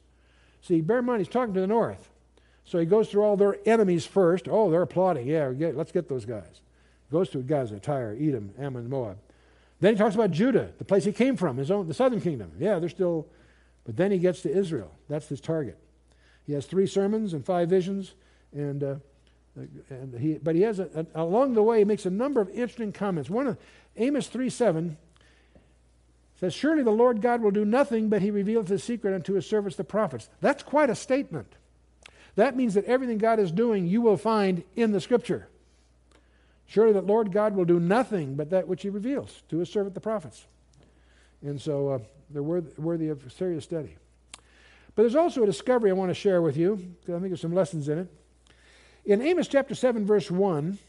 [0.61, 2.09] See, bear in mind, he's talking to the north.
[2.65, 4.47] So he goes through all their enemies first.
[4.47, 5.27] Oh, they're applauding.
[5.27, 6.61] Yeah, let's get those guys.
[7.15, 9.17] Goes to Gaza, Tyre, Edom, Ammon, Moab.
[9.79, 12.51] Then he talks about Judah, the place he came from, his own, the southern kingdom.
[12.59, 13.27] Yeah, they're still
[13.85, 14.91] but then he gets to Israel.
[15.07, 15.77] That's his target.
[16.45, 18.15] He has three sermons and five visions,
[18.51, 18.95] and, uh,
[19.89, 22.49] and he, but he has a, a, along the way he makes a number of
[22.49, 23.29] interesting comments.
[23.29, 23.57] One of
[23.95, 24.97] Amos three seven
[26.39, 29.47] says, "Surely the Lord God will do nothing, but He reveals His secret unto His
[29.47, 31.53] servants the prophets." That's quite a statement.
[32.35, 35.47] That means that everything God is doing, you will find in the Scripture.
[36.67, 39.93] Surely the Lord God will do nothing but that which He reveals to His servant
[39.93, 40.45] the prophets.
[41.41, 41.99] And so uh,
[42.29, 43.97] they're worthy of serious study.
[44.95, 47.41] But there's also a discovery I want to share with you, because I think there's
[47.41, 48.07] some lessons in it.
[49.05, 50.79] In Amos chapter 7, verse 1,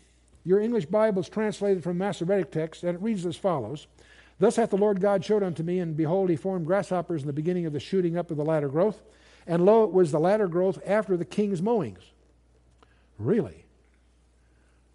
[0.45, 3.89] your English Bible is translated from Masoretic text, and it reads as follows
[4.39, 7.33] Thus hath the Lord God showed unto me, and behold, he formed grasshoppers in the
[7.33, 9.03] beginning of the shooting up of the latter growth,
[9.47, 12.13] and lo, it was the latter growth after the king's mowings.
[13.19, 13.66] Really?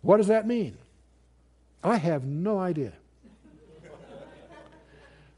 [0.02, 0.78] What does that mean?
[1.84, 2.94] I have no idea.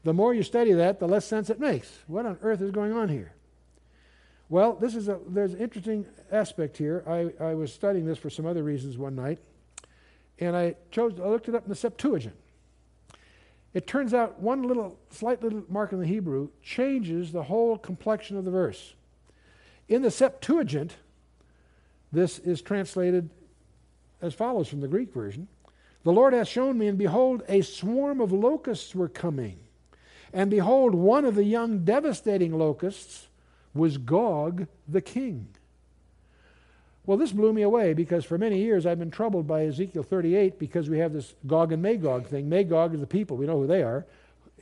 [0.04, 1.90] the more you study that, the less sense it makes.
[2.06, 3.32] What on earth is going on here?
[4.48, 7.02] Well, this is a there's an interesting aspect here.
[7.06, 9.38] I, I was studying this for some other reasons one night,
[10.38, 12.36] and I chose I looked it up in the Septuagint.
[13.72, 18.36] It turns out one little slight little mark in the Hebrew changes the whole complexion
[18.36, 18.94] of the verse.
[19.88, 20.94] In the Septuagint,
[22.12, 23.30] this is translated
[24.20, 25.48] as follows from the Greek version
[26.02, 29.58] The Lord hath shown me, and behold, a swarm of locusts were coming.
[30.32, 33.28] And behold, one of the young devastating locusts
[33.72, 35.48] was Gog the king.
[37.06, 40.58] Well, this blew me away because for many years I've been troubled by Ezekiel 38
[40.58, 42.48] because we have this Gog and Magog thing.
[42.48, 44.06] Magog is the people, we know who they are.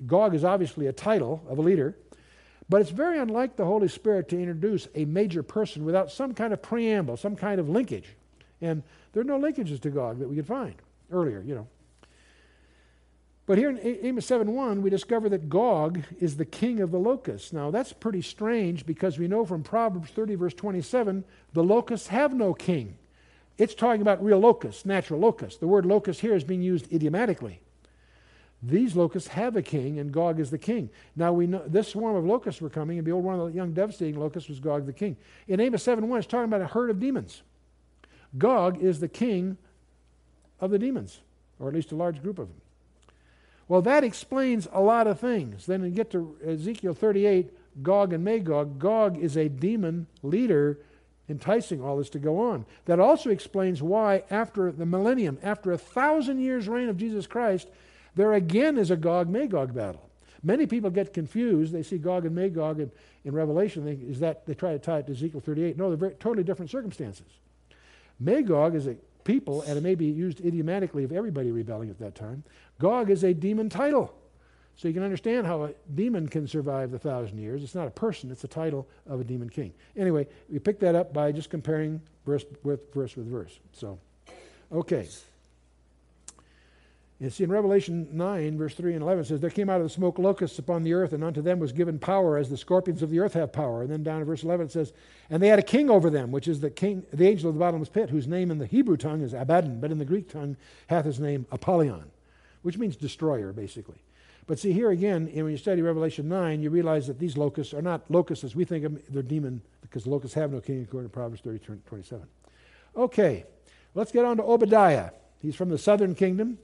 [0.06, 1.96] Gog is obviously a title of a leader.
[2.68, 6.52] But it's very unlike the Holy Spirit to introduce a major person without some kind
[6.52, 8.14] of preamble, some kind of linkage.
[8.60, 8.82] And
[9.12, 10.74] there are no linkages to Gog that we could find
[11.10, 11.68] earlier, you know.
[13.44, 17.52] But here in Amos 7:1, we discover that Gog is the king of the locusts.
[17.52, 22.32] Now, that's pretty strange because we know from Proverbs 30, verse 27, the locusts have
[22.34, 22.96] no king.
[23.58, 25.58] It's talking about real locusts, natural locusts.
[25.58, 27.60] The word locust here is being used idiomatically.
[28.62, 30.88] These locusts have a king, and Gog is the king.
[31.16, 33.72] Now we know this swarm of locusts were coming, and behold, one of the young
[33.72, 35.16] devastating locusts was Gog the king.
[35.48, 37.42] In Amos 7:1, it's talking about a herd of demons.
[38.38, 39.56] Gog is the king
[40.60, 41.20] of the demons,
[41.58, 42.60] or at least a large group of them.
[43.68, 45.66] Well, that explains a lot of things.
[45.66, 48.78] Then we get to Ezekiel 38, Gog and Magog.
[48.78, 50.78] Gog is a demon leader
[51.28, 52.66] enticing all this to go on.
[52.84, 57.68] That also explains why, after the millennium, after a thousand years' reign of Jesus Christ,
[58.14, 60.08] there again is a Gog Magog battle.
[60.42, 61.72] Many people get confused.
[61.72, 62.90] They see Gog and Magog in,
[63.24, 63.84] in Revelation.
[63.84, 65.78] They, is that they try to tie it to Ezekiel 38?
[65.78, 67.26] No, they're very, totally different circumstances.
[68.24, 72.14] Magog is a people, and it may be used idiomatically of everybody rebelling at that
[72.14, 72.42] time.
[72.78, 74.14] Gog is a demon title.
[74.76, 77.62] So you can understand how a demon can survive the thousand years.
[77.62, 79.72] It's not a person, it's a title of a demon king.
[79.96, 83.60] Anyway, we pick that up by just comparing verse with verse with verse.
[83.72, 83.98] So,
[84.72, 85.08] okay.
[87.22, 89.90] You see, in Revelation 9, verse 3 and 11, says, There came out of the
[89.90, 93.10] smoke locusts upon the earth, and unto them was given power as the scorpions of
[93.10, 93.82] the earth have power.
[93.82, 94.92] And then down in verse 11 it says,
[95.30, 97.60] And they had a king over them, which is the king, the angel of the
[97.60, 100.56] bottomless pit, whose name in the Hebrew tongue is Abaddon, but in the Greek tongue
[100.88, 102.10] hath his name Apollyon,
[102.62, 104.02] which means destroyer, basically.
[104.48, 107.82] But see, here again, when you study Revelation 9, you realize that these locusts are
[107.82, 111.08] not locusts as we think of them, they're demon, because locusts have no king, according
[111.08, 112.26] to Proverbs 30, 27.
[112.96, 113.44] Okay,
[113.94, 115.10] let's get on to Obadiah.
[115.38, 116.58] He's from the southern kingdom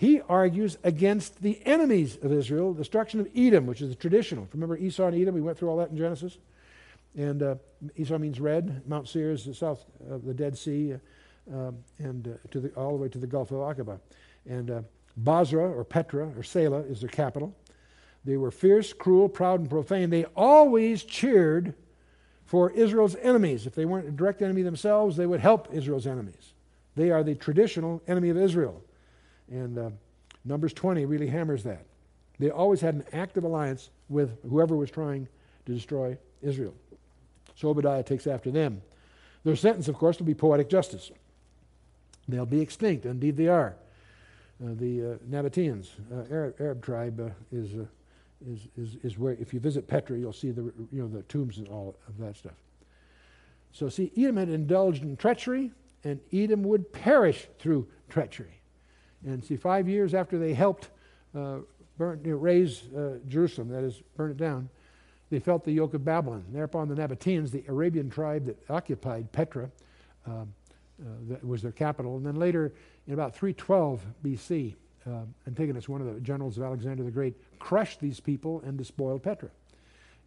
[0.00, 4.48] he argues against the enemies of Israel, the destruction of Edom, which is the traditional.
[4.54, 5.34] Remember Esau and Edom?
[5.34, 6.38] We went through all that in Genesis.
[7.18, 7.56] And uh,
[7.96, 8.80] Esau means red.
[8.88, 12.70] Mount Seir is the south of the Dead Sea, uh, um, and uh, to the,
[12.70, 14.00] all the way to the Gulf of Aqaba.
[14.48, 14.80] And uh,
[15.18, 17.54] Bozrah or Petra or Selah is their capital.
[18.24, 20.08] They were fierce, cruel, proud, and profane.
[20.08, 21.74] They always cheered
[22.46, 23.66] for Israel's enemies.
[23.66, 26.54] If they weren't a direct enemy themselves, they would help Israel's enemies.
[26.96, 28.82] They are the traditional enemy of Israel.
[29.50, 29.90] And uh,
[30.44, 31.84] Numbers 20 really hammers that.
[32.38, 35.28] They always had an active alliance with whoever was trying
[35.66, 36.74] to destroy Israel.
[37.54, 38.80] So Obadiah takes after them.
[39.44, 41.10] Their sentence, of course, will be poetic justice.
[42.28, 43.04] They'll be extinct.
[43.04, 43.74] Indeed, they are.
[44.62, 47.84] Uh, the uh, Nabateans, uh, Arab, Arab, tribe, uh, is, uh,
[48.46, 51.58] is, is, is where, if you visit Petra, you'll see the, you know, the tombs
[51.58, 52.56] and all of that stuff.
[53.72, 55.70] So, see, Edom had indulged in treachery,
[56.04, 58.59] and Edom would perish through treachery.
[59.26, 60.90] And see, five years after they helped
[61.34, 61.58] uh,
[61.98, 64.68] burn, you know, raise uh, Jerusalem, that is, burn it down,
[65.30, 66.44] they felt the yoke of Babylon.
[66.52, 69.70] Thereupon the Nabateans, the Arabian tribe that occupied Petra,
[70.26, 70.52] um,
[71.00, 72.16] uh, that was their capital.
[72.16, 72.72] And then later,
[73.06, 74.74] in about 312 BC,
[75.06, 79.22] uh, Antigonus, one of the generals of Alexander the Great, crushed these people and despoiled
[79.22, 79.50] Petra.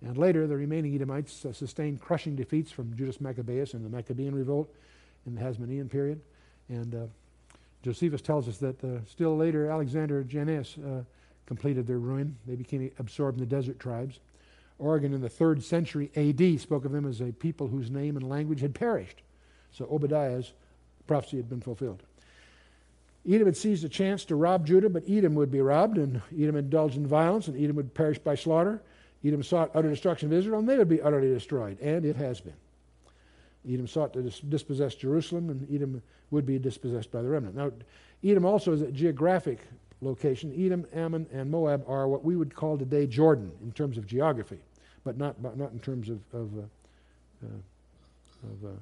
[0.02, 4.36] And later, the remaining Edomites uh, sustained crushing defeats from Judas Maccabeus in the Maccabean
[4.36, 4.74] revolt
[5.26, 6.22] in the Hasmonean period.
[6.70, 7.06] And uh,
[7.84, 11.04] Josephus tells us that uh, still later Alexander Jannaeus uh,
[11.46, 12.38] completed their ruin.
[12.48, 14.20] They became absorbed in the desert tribes.
[14.80, 18.28] Origen in the third century AD spoke of them as a people whose name and
[18.28, 19.22] language had perished.
[19.72, 20.54] So Obadiah's
[21.08, 22.04] prophecy had been fulfilled.
[23.28, 26.58] Edom had seized a chance to rob Judah, but Edom would be robbed, and Edom
[26.58, 28.82] indulged in violence, and Edom would perish by slaughter.
[29.24, 32.42] Edom sought utter destruction of Israel, and they would be utterly destroyed, and it has
[32.42, 32.54] been.
[33.68, 37.56] Edom sought to dis- dispossess Jerusalem, and Edom would be dispossessed by the remnant.
[37.56, 37.72] Now,
[38.24, 39.60] Edom also is a geographic
[40.02, 40.54] location.
[40.58, 44.60] Edom, Ammon, and Moab are what we would call today Jordan in terms of geography,
[45.04, 46.62] but not, but not in terms of, of, uh,
[47.46, 48.80] uh, of uh,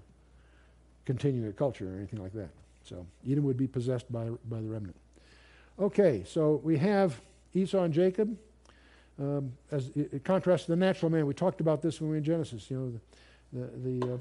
[1.05, 2.49] continuing a culture or anything like that.
[2.83, 4.95] So Edom would be possessed by, by the remnant.
[5.79, 7.19] Okay, so we have
[7.53, 8.37] Esau and Jacob.
[9.19, 11.27] Um, as it contrasts to the natural man.
[11.27, 12.71] We talked about this when we were in Genesis.
[12.71, 12.99] You know,
[13.53, 14.17] the, the, the uh,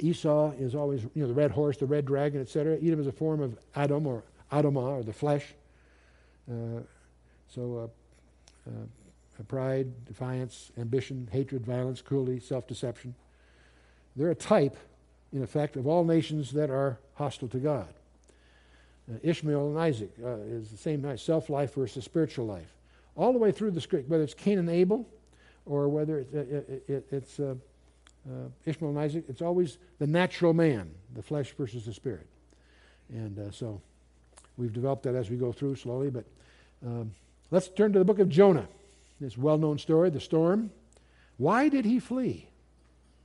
[0.00, 2.76] Esau is always, you know, the red horse, the red dragon, etc.
[2.76, 5.54] Edom is a form of Adam or Adamah or the flesh.
[6.50, 6.80] Uh,
[7.48, 7.90] so,
[8.68, 13.14] uh, uh, pride, defiance, ambition, hatred, violence, cruelty, self deception.
[14.14, 14.76] They're a type,
[15.32, 17.88] in effect, of all nations that are hostile to God.
[19.10, 22.72] Uh, Ishmael and Isaac uh, is the same self life versus spiritual life.
[23.14, 25.08] All the way through the script, whether it's Cain and Abel
[25.64, 27.40] or whether it, it, it, it's
[28.28, 32.26] uh, Ishmael and Isaac, it's always the natural man, the flesh versus the spirit.
[33.08, 33.80] And uh, so
[34.56, 36.10] we've developed that as we go through slowly.
[36.10, 36.24] But
[36.84, 37.12] um,
[37.50, 38.68] let's turn to the book of Jonah.
[39.20, 40.70] This well known story, the storm.
[41.38, 42.48] Why did he flee?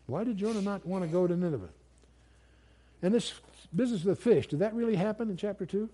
[0.06, 1.70] Why did Jonah not want to go to Nineveh?
[3.02, 3.34] And this
[3.76, 5.90] business of the fish, did that really happen in chapter 2?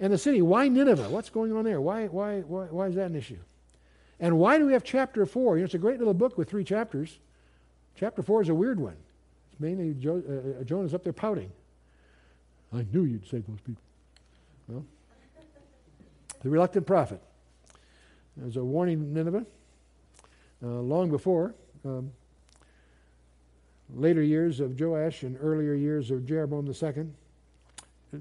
[0.00, 1.08] And the city, why Nineveh?
[1.08, 1.80] What's going on there?
[1.80, 3.38] Why, why, why, why is that an issue?
[4.18, 5.56] And why do we have chapter 4?
[5.56, 7.18] You know, it's a great little book with three chapters.
[7.96, 8.96] Chapter 4 is a weird one.
[9.50, 11.50] It's mainly jo- uh, uh, Jonah's up there pouting.
[12.72, 13.82] I knew you'd save those people.
[14.68, 14.84] Well,
[16.42, 17.22] the reluctant prophet.
[18.36, 19.46] There's a warning Nineveh
[20.62, 21.54] uh, long before.
[21.84, 22.12] Um,
[23.94, 27.06] later years of Joash and earlier years of Jeroboam II.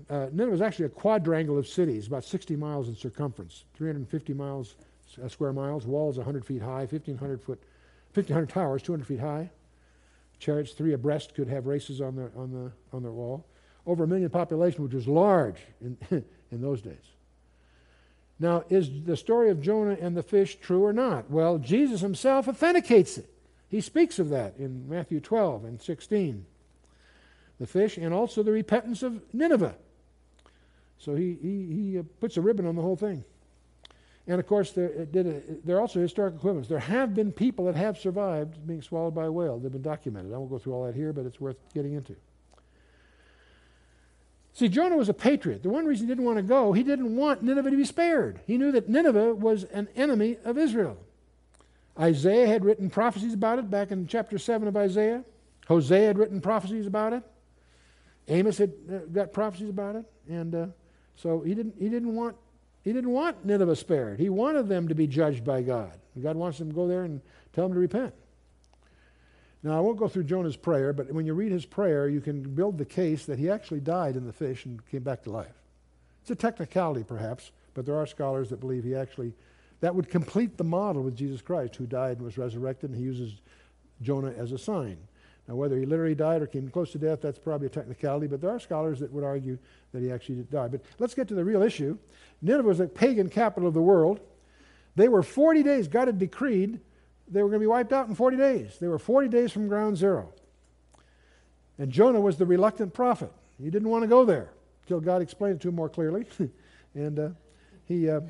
[0.09, 4.75] Uh, Nineveh was actually a quadrangle of cities, about 60 miles in circumference, 350 miles
[5.21, 7.61] uh, square miles, walls 100 feet high, 1,500 foot,
[8.13, 9.49] 1,500 towers, 200 feet high.
[10.39, 13.45] Chariots, three abreast, could have races on their, on the, on the wall.
[13.86, 15.98] Over a million population, which was large in,
[16.52, 16.95] in those days.
[18.39, 21.30] Now, is the story of Jonah and the fish true or not?
[21.30, 23.30] Well, Jesus himself authenticates it.
[23.69, 26.45] He speaks of that in Matthew 12 and 16.
[27.60, 29.76] The fish and also the repentance of Nineveh.
[30.98, 33.24] So he, he, he uh, puts a ribbon on the whole thing.
[34.27, 35.07] And of course, there,
[35.69, 36.67] are also historical equivalents.
[36.67, 39.59] There have been people that have survived being swallowed by a whale.
[39.59, 40.33] They've been documented.
[40.33, 42.15] I won't go through all that here, but it's worth getting into.
[44.53, 45.61] See, Jonah was a patriot.
[45.61, 48.39] The one reason he didn't want to go, he didn't want Nineveh to be spared.
[48.47, 50.97] He knew that Nineveh was an enemy of Israel.
[51.99, 55.23] Isaiah had written prophecies about it back in chapter 7 of Isaiah.
[55.67, 57.23] Hosea had written prophecies about it.
[58.27, 60.05] Amos had uh, got prophecies about it.
[60.27, 60.67] And uh,
[61.15, 62.35] so he didn't, he didn't want
[62.86, 64.19] he didn't want Nineveh spared.
[64.19, 65.91] He wanted them to be judged by God.
[66.21, 67.19] God wants them to go there and
[67.52, 68.13] tell them to repent.
[69.63, 72.43] Now, I won't go through Jonah's prayer, but when you read his prayer, you can
[72.54, 75.56] build the case that he actually died in the fish and came back to life.
[76.21, 79.34] It's a technicality, perhaps, but there are scholars that believe he actually,
[79.80, 83.04] that would complete the model with Jesus Christ, who died and was resurrected, and he
[83.04, 83.34] uses
[84.04, 84.98] Jonah as a sign.
[85.48, 88.41] Now, whether he literally died or came close to death, that's probably a technicality, but
[88.41, 89.58] there are scholars that would argue
[89.93, 90.67] that he actually did die.
[90.67, 91.98] But let's get to the real issue.
[92.41, 94.19] Nineveh was the pagan capital of the world.
[94.95, 96.80] They were 40 days, God had decreed
[97.28, 98.78] they were going to be wiped out in 40 days.
[98.80, 100.32] They were 40 days from ground zero.
[101.78, 103.32] And Jonah was the reluctant prophet.
[103.62, 104.50] He didn't want to go there
[104.84, 106.26] until God explained it to him more clearly.
[106.93, 107.30] and uh,
[107.86, 108.21] he uh,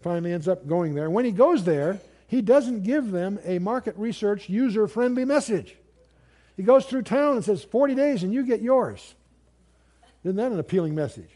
[0.00, 1.10] finally ends up going there.
[1.10, 5.76] When he goes there, he doesn't give them a market research user friendly message.
[6.56, 9.14] He goes through town and says, 40 days and you get yours.
[10.22, 11.30] Isn't that an appealing message?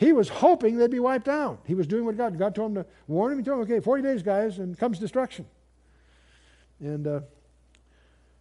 [0.00, 1.60] He was hoping they'd be wiped out.
[1.66, 3.38] He was doing what God, God told him to warn him.
[3.38, 5.44] He told him, okay, 40 days, guys, and comes destruction.
[6.80, 7.20] And, uh,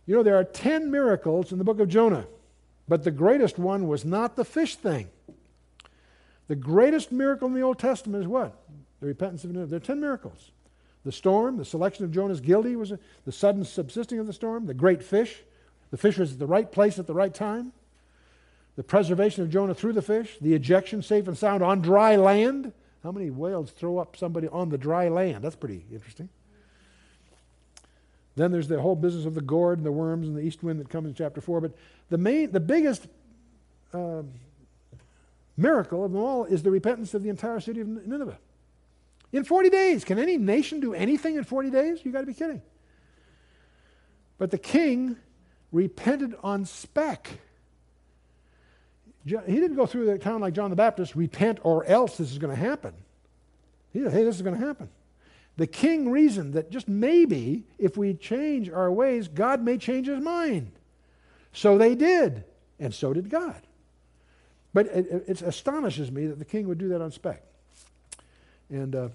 [0.05, 2.27] you know, there are 10 miracles in the book of Jonah,
[2.87, 5.09] but the greatest one was not the fish thing.
[6.47, 8.55] The greatest miracle in the Old Testament is what?
[9.01, 9.67] The repentance of Nineveh.
[9.67, 10.51] There are 10 miracles.
[11.03, 14.65] The storm, the selection of Jonah's guilty was a, the sudden subsisting of the storm,
[14.65, 15.43] the great fish,
[15.91, 17.73] the fish was at the right place at the right time,
[18.79, 22.71] the preservation of Jonah through the fish, the ejection safe and sound on dry land.
[23.03, 25.43] How many whales throw up somebody on the dry land?
[25.43, 26.29] That's pretty interesting.
[28.37, 30.79] Then there's the whole business of the gourd and the worms and the east wind
[30.79, 31.59] that comes in chapter 4.
[31.59, 31.73] But
[32.09, 33.05] the, main, the biggest
[33.93, 34.21] uh,
[35.57, 38.37] miracle of them all is the repentance of the entire city of Nineveh.
[39.33, 40.05] In 40 days.
[40.05, 41.99] Can any nation do anything in 40 days?
[42.05, 42.61] You've got to be kidding.
[44.37, 45.17] But the king
[45.73, 47.39] repented on spec.
[49.29, 52.37] He didn't go through the town like John the Baptist, repent or else this is
[52.37, 52.93] going to happen.
[53.93, 54.89] He said, hey, this is going to happen.
[55.57, 60.21] The king reasoned that just maybe if we change our ways, God may change his
[60.21, 60.71] mind.
[61.51, 62.43] So they did,
[62.79, 63.61] and so did God.
[64.73, 67.43] But it, it astonishes me that the king would do that on spec.
[68.69, 69.09] And uh,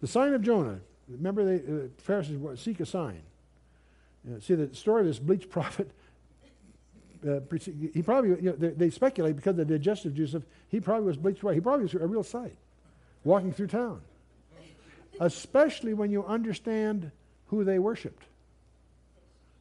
[0.00, 3.22] the sign of Jonah, remember the uh, Pharisees seek a sign.
[4.28, 5.90] Uh, see, the story of this bleached prophet,
[7.28, 7.40] uh,
[7.92, 11.06] he probably, you know, they, they, speculate because of the digestive juice of, he probably
[11.06, 11.54] was bleached white.
[11.54, 12.56] He probably was a real sight
[13.24, 14.00] walking through town.
[15.20, 17.10] Especially when you understand
[17.48, 18.24] who they worshiped.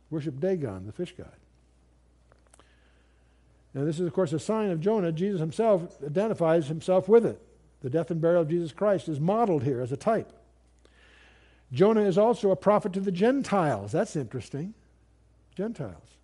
[0.10, 1.32] Worship Dagon, the fish god.
[3.74, 5.12] Now, this is, of course, a sign of Jonah.
[5.12, 7.40] Jesus himself identifies himself with it.
[7.82, 10.32] The death and burial of Jesus Christ is modeled here as a type.
[11.72, 13.92] Jonah is also a prophet to the Gentiles.
[13.92, 14.74] That's interesting.
[15.56, 16.19] Gentiles.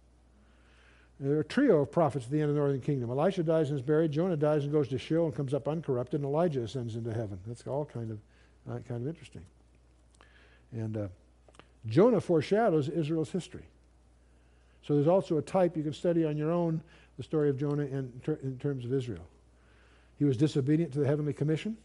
[1.19, 3.09] There are a trio of prophets at the end of the northern kingdom.
[3.09, 4.11] Elisha dies and is buried.
[4.11, 6.15] Jonah dies and goes to Sheol and comes up uncorrupted.
[6.15, 7.39] And Elijah ascends into heaven.
[7.47, 8.19] That's all kind of,
[8.69, 9.45] uh, kind of interesting.
[10.73, 11.07] And uh,
[11.87, 13.63] Jonah foreshadows Israel's history.
[14.85, 16.81] So there's also a type you can study on your own
[17.17, 19.25] the story of Jonah in, ter- in terms of Israel.
[20.19, 21.77] He was disobedient to the heavenly commission.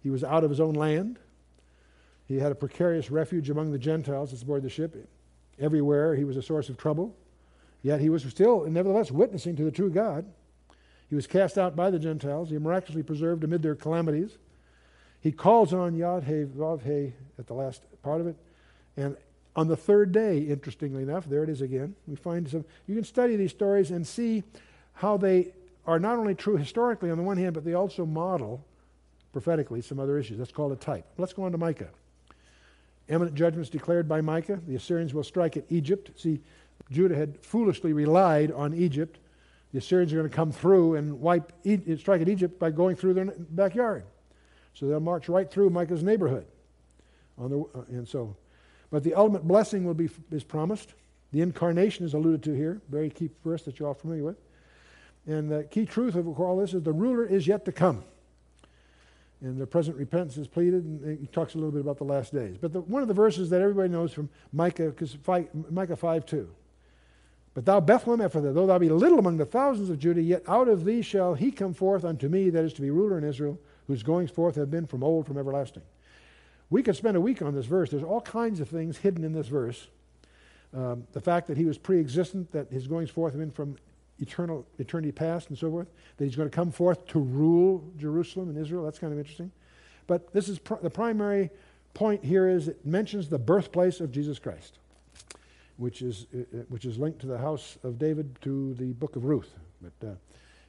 [0.00, 1.18] He was out of his own land.
[2.26, 5.08] He had a precarious refuge among the Gentiles that's aboard the ship.
[5.58, 7.16] Everywhere he was a source of trouble.
[7.84, 10.24] Yet he was still, nevertheless, witnessing to the true God.
[11.10, 12.48] He was cast out by the Gentiles.
[12.48, 14.38] He miraculously preserved amid their calamities.
[15.20, 18.36] He calls on Yod He Vav He at the last part of it.
[18.96, 19.18] And
[19.54, 21.94] on the third day, interestingly enough, there it is again.
[22.06, 24.44] We find some, you can study these stories and see
[24.94, 25.52] how they
[25.86, 28.64] are not only true historically on the one hand, but they also model
[29.34, 30.38] prophetically some other issues.
[30.38, 31.04] That's called a type.
[31.18, 31.90] Let's go on to Micah.
[33.10, 34.58] Eminent judgments declared by Micah.
[34.66, 36.12] The Assyrians will strike at Egypt.
[36.16, 36.40] See,
[36.90, 39.18] Judah had foolishly relied on Egypt.
[39.72, 41.52] The Assyrians are going to come through and wipe,
[41.98, 44.04] strike at Egypt by going through their backyard.
[44.74, 46.46] So they'll march right through Micah's neighborhood.
[47.38, 48.36] On the, uh, and so
[48.94, 50.94] but the ultimate blessing will be is promised.
[51.32, 54.36] The incarnation is alluded to here, very key verse that you're all familiar with.
[55.26, 58.04] And the key truth of all this is the ruler is yet to come.
[59.40, 62.32] And the present repentance is pleaded, and he talks a little bit about the last
[62.32, 62.56] days.
[62.56, 65.16] But the, one of the verses that everybody knows from Micah, because
[65.70, 66.48] Micah 5 2.
[67.54, 70.68] But thou, Bethlehem Ephrathah, though thou be little among the thousands of Judah, yet out
[70.68, 73.58] of thee shall he come forth unto me, that is to be ruler in Israel,
[73.86, 75.82] whose goings forth have been from old, from everlasting.
[76.68, 77.90] We could spend a week on this verse.
[77.90, 79.86] There's all kinds of things hidden in this verse.
[80.74, 83.76] Um, the fact that he was pre existent, that his goings forth have been from
[84.18, 88.48] eternal eternity past and so forth, that he's going to come forth to rule Jerusalem
[88.48, 88.84] and Israel.
[88.84, 89.52] That's kind of interesting.
[90.06, 91.50] But this is pr- the primary
[91.94, 94.78] point here is it mentions the birthplace of Jesus Christ,
[95.76, 99.16] which is, uh, uh which is linked to the house of David to the book
[99.16, 99.54] of Ruth.
[99.80, 100.14] But uh,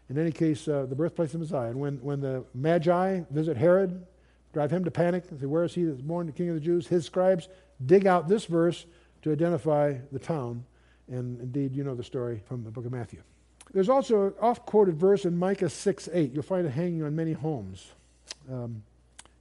[0.09, 1.69] in any case, uh, the birthplace of Messiah.
[1.69, 4.05] And when, when the Magi visit Herod,
[4.53, 6.61] drive him to panic and say, Where is he that's born the king of the
[6.61, 6.87] Jews?
[6.87, 7.49] His scribes
[7.85, 8.85] dig out this verse
[9.23, 10.63] to identify the town.
[11.07, 13.21] And indeed, you know the story from the book of Matthew.
[13.73, 16.33] There's also an oft quoted verse in Micah 6 8.
[16.33, 17.91] You'll find it hanging on many homes.
[18.51, 18.83] Um,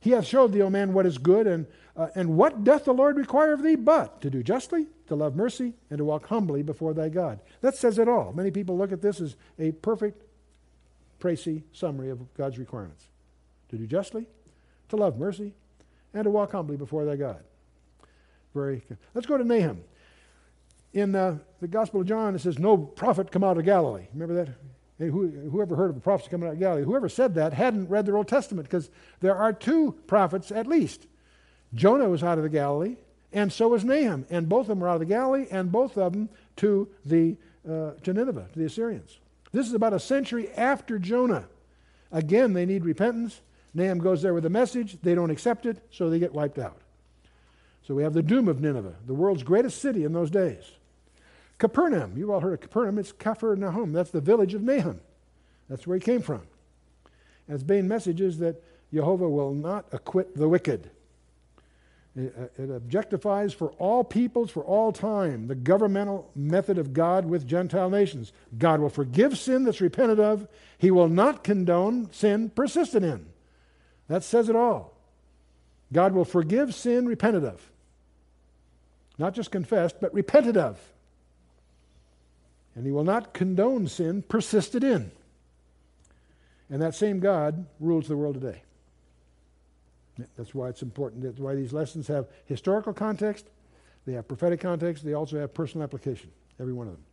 [0.00, 2.94] he hath showed thee, O man, what is good, and, uh, and what doth the
[2.94, 6.62] Lord require of thee but to do justly, to love mercy, and to walk humbly
[6.62, 7.38] before thy God.
[7.60, 8.32] That says it all.
[8.32, 10.22] Many people look at this as a perfect,
[11.20, 13.06] précis summary of God's requirements.
[13.68, 14.26] To do justly,
[14.88, 15.52] to love mercy,
[16.12, 17.42] and to walk humbly before thy God.
[18.54, 18.98] Very good.
[19.14, 19.82] Let's go to Nahum.
[20.92, 24.06] In uh, the Gospel of John, it says, No prophet come out of Galilee.
[24.12, 24.54] Remember that?
[24.98, 27.88] Hey, who, whoever heard of the prophets coming out of Galilee, whoever said that hadn't
[27.88, 28.90] read their Old Testament because
[29.20, 31.06] there are two prophets at least.
[31.74, 32.96] Jonah was out of the Galilee,
[33.32, 34.26] and so was Nahum.
[34.30, 37.36] And both of them were out of the Galilee, and both of them to, the,
[37.68, 39.18] uh, to Nineveh, to the Assyrians.
[39.52, 41.46] This is about a century after Jonah.
[42.12, 43.40] Again, they need repentance.
[43.74, 44.98] Nahum goes there with a message.
[45.02, 46.78] They don't accept it, so they get wiped out.
[47.86, 50.62] So we have the doom of Nineveh, the world's greatest city in those days.
[51.58, 52.98] Capernaum, you've all heard of Capernaum.
[52.98, 53.92] It's Kafir Nahum.
[53.92, 55.00] That's the village of Nahum.
[55.68, 56.42] That's where he came from.
[57.46, 58.62] And its main message is that
[58.92, 60.90] Jehovah will not acquit the wicked.
[62.16, 67.24] It, uh, it objectifies for all peoples, for all time, the governmental method of God
[67.24, 68.32] with Gentile nations.
[68.56, 70.46] God will forgive sin that's repented of.
[70.78, 73.26] He will not condone sin persisted in.
[74.06, 74.94] That says it all.
[75.92, 77.60] God will forgive sin repented of.
[79.18, 80.80] Not just confessed, but repented of.
[82.76, 85.10] And he will not condone sin persisted in.
[86.70, 88.62] And that same God rules the world today.
[90.36, 91.22] That's why it's important.
[91.22, 93.46] That's why these lessons have historical context,
[94.06, 97.04] they have prophetic context, they also have personal application, every one of them.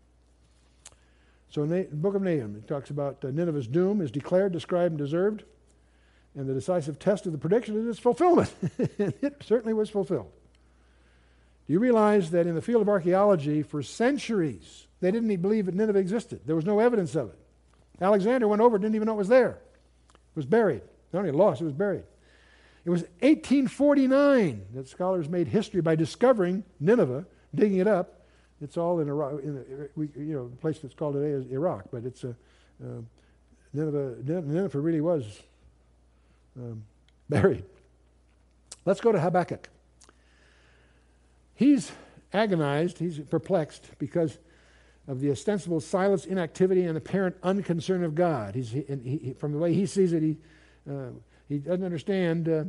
[1.49, 4.91] So in the book of Nahum, it talks about uh, Nineveh's doom is declared, described,
[4.91, 5.43] and deserved.
[6.33, 8.53] And the decisive test of the prediction is its fulfillment.
[8.77, 10.31] it certainly was fulfilled.
[11.67, 15.65] Do you realize that in the field of archaeology, for centuries, They didn't even believe
[15.65, 16.41] that Nineveh existed.
[16.45, 17.39] There was no evidence of it.
[17.99, 19.59] Alexander went over, didn't even know it was there.
[20.13, 20.81] It was buried.
[21.11, 22.03] Not only lost, it was buried.
[22.83, 28.21] It was 1849 that scholars made history by discovering Nineveh, digging it up.
[28.61, 31.85] It's all in Iraq, in a, you know, the place that's called today is Iraq,
[31.91, 32.35] but it's a,
[32.83, 33.01] uh,
[33.73, 35.41] Nineveh, Nineveh really was
[36.57, 36.83] um,
[37.29, 37.63] buried.
[38.85, 39.69] Let's go to Habakkuk.
[41.53, 41.91] He's
[42.33, 44.37] agonized, he's perplexed because
[45.07, 48.55] of the ostensible silence, inactivity, and apparent unconcern of God.
[48.55, 50.37] He's, he, he, from the way he sees it, he,
[50.89, 51.09] uh,
[51.51, 52.63] he doesn't understand uh,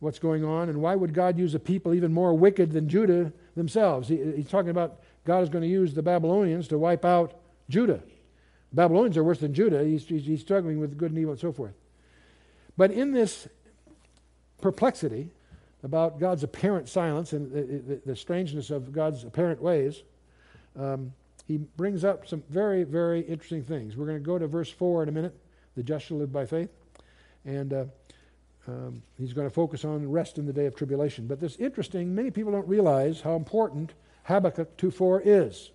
[0.00, 3.32] what's going on, and why would God use a people even more wicked than Judah
[3.56, 4.08] themselves?
[4.08, 7.34] He, he's talking about God is going to use the Babylonians to wipe out
[7.68, 8.02] Judah.
[8.72, 9.84] Babylonians are worse than Judah.
[9.84, 11.74] He's, he's, he's struggling with good and evil and so forth.
[12.76, 13.48] But in this
[14.60, 15.30] perplexity
[15.82, 20.02] about God's apparent silence and the, the, the strangeness of God's apparent ways,
[20.78, 21.12] um,
[21.46, 23.96] he brings up some very, very interesting things.
[23.96, 25.38] We're going to go to verse 4 in a minute.
[25.76, 26.70] The just shall live by faith.
[27.44, 27.84] And uh,
[28.66, 31.26] um, he's going to focus on rest in the day of tribulation.
[31.26, 33.92] But this interesting, many people don't realize how important
[34.24, 35.70] Habakkuk 2.4 is.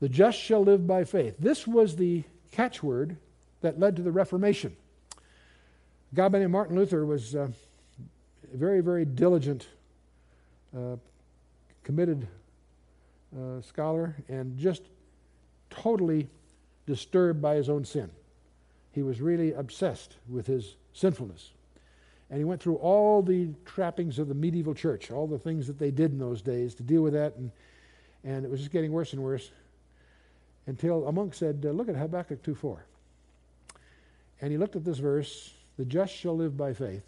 [0.00, 1.36] The just shall live by faith.
[1.38, 3.16] This was the catchword
[3.60, 4.74] that led to the Reformation.
[6.12, 7.48] A guy by the name Martin Luther was uh,
[8.52, 9.68] a very, very diligent,
[10.76, 10.96] uh,
[11.84, 12.26] committed
[13.36, 14.82] uh, scholar, and just
[15.70, 16.28] totally
[16.86, 18.10] disturbed by his own sin.
[18.92, 21.50] He was really obsessed with his sinfulness.
[22.30, 25.78] And he went through all the trappings of the medieval church, all the things that
[25.78, 27.50] they did in those days to deal with that, and,
[28.24, 29.50] and it was just getting worse and worse
[30.66, 32.78] until a monk said, uh, Look at Habakkuk two 2.4.
[34.40, 37.04] And he looked at this verse, the just shall live by faith.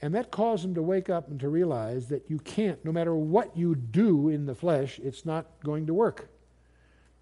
[0.00, 3.14] And that caused him to wake up and to realize that you can't, no matter
[3.14, 6.28] what you do in the flesh, it's not going to work.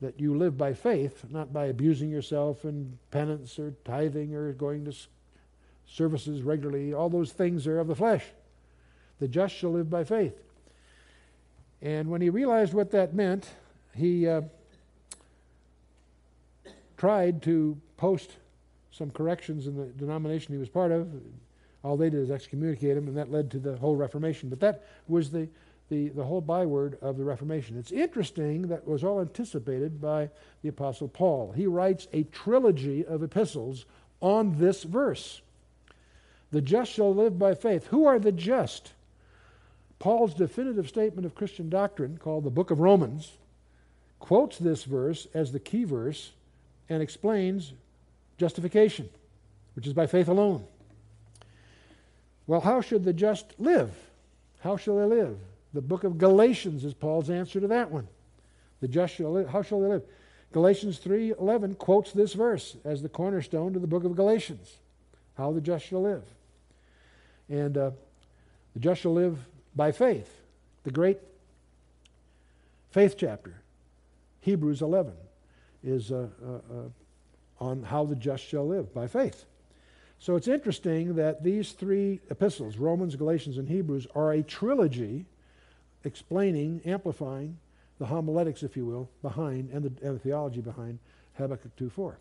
[0.01, 4.85] That you live by faith, not by abusing yourself in penance or tithing or going
[4.85, 4.93] to
[5.87, 6.93] services regularly.
[6.93, 8.25] All those things are of the flesh.
[9.21, 10.35] The just shall live by faith.
[11.81, 13.49] And when he realized what that meant,
[13.95, 14.43] he uh,
[16.97, 18.33] tried to post
[18.91, 21.09] some corrections in the denomination he was part of.
[21.85, 24.49] All they did is excommunicate him, and that led to the whole Reformation.
[24.49, 25.49] But that was the,
[25.89, 27.79] the, the whole byword of the Reformation.
[27.79, 30.31] It's interesting that was all anticipated by
[30.63, 31.53] the Apostle Paul.
[31.55, 33.85] He writes a trilogy of epistles
[34.21, 35.41] on this verse.
[36.51, 37.87] The just shall live by faith.
[37.89, 38.93] Who are the just?
[39.99, 43.33] Paul's definitive statement of Christian doctrine, called the Book of Romans,
[44.19, 46.33] quotes this verse as the key verse
[46.89, 47.73] and explains
[48.39, 49.09] justification,
[49.75, 50.65] which is by faith alone.
[52.47, 53.93] Well, how should the just live?
[54.61, 55.39] How shall they live?
[55.77, 58.09] The book of Galatians is Paul's answer to that one.
[58.81, 59.51] The just shall live.
[59.51, 60.05] How shall they live?
[60.51, 64.79] Galatians 3:11 quotes this verse as the cornerstone to the book of Galatians.
[65.35, 66.23] How the just shall live.
[67.51, 67.91] And uh,
[68.73, 69.39] the just shall live
[69.75, 70.41] by faith.
[70.85, 71.19] The great
[72.91, 73.61] faith chapter,
[74.41, 75.13] Hebrews 11
[75.85, 76.89] is uh, uh, uh,
[77.61, 79.45] on how the just shall live by faith.
[80.21, 85.27] So it's interesting that these three epistles, Romans, Galatians, and Hebrews, are a trilogy
[86.07, 87.59] explaining, amplifying
[87.99, 90.99] the homiletics, if you will, behind, and the, and the theology behind
[91.37, 92.15] Habakkuk 2.4.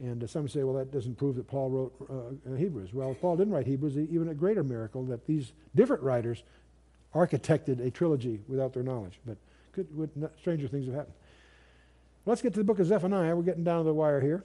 [0.00, 2.92] And uh, some say, well, that doesn't prove that Paul wrote uh, Hebrews.
[2.92, 6.42] Well, if Paul didn't write Hebrews, even a greater miracle that these different writers
[7.14, 9.20] architected a trilogy without their knowledge.
[9.24, 9.36] But
[9.72, 9.86] could,
[10.40, 11.14] stranger things have happened.
[12.26, 13.36] Let's get to the book of Zephaniah.
[13.36, 14.44] We're getting down to the wire here.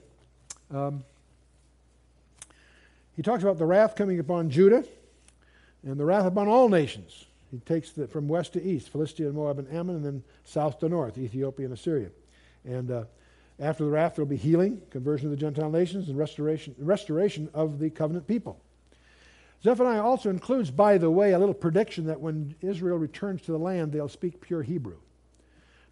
[0.72, 1.02] Um,
[3.16, 4.84] he talks about the wrath coming upon Judah
[5.82, 7.26] and the wrath upon all nations.
[7.50, 10.78] He takes it from west to east, Philistia and Moab and Ammon, and then south
[10.80, 12.10] to north, Ethiopia and Assyria.
[12.64, 13.04] And uh,
[13.58, 17.48] after the wrath, there will be healing, conversion of the Gentile nations, and restoration, restoration
[17.52, 18.60] of the covenant people.
[19.62, 23.58] Zephaniah also includes, by the way, a little prediction that when Israel returns to the
[23.58, 24.96] land, they'll speak pure Hebrew.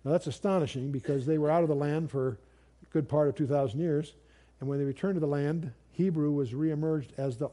[0.05, 2.39] Now that's astonishing because they were out of the land for
[2.83, 4.15] a good part of 2,000 years,
[4.61, 7.51] and when they returned to the land, Hebrew was reemerged as the uh,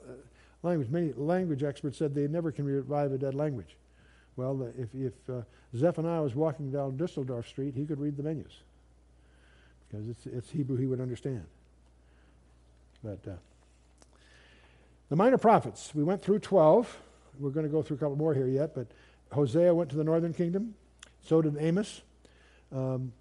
[0.64, 0.90] language.
[0.90, 3.76] Many language experts said they never can revive a dead language.
[4.38, 5.42] Well, if, if uh,
[5.76, 8.62] Zephaniah was walking down Dizengoff Street, he could read the menus
[9.88, 11.46] because it's, it's Hebrew he would understand.
[13.04, 13.36] But uh,
[15.10, 16.98] the minor prophets, we went through 12.
[17.40, 18.88] We're going to go through a couple more here yet, but
[19.32, 20.76] Hosea went to the northern kingdom.
[21.22, 22.02] So did Amos
[22.76, 23.14] um,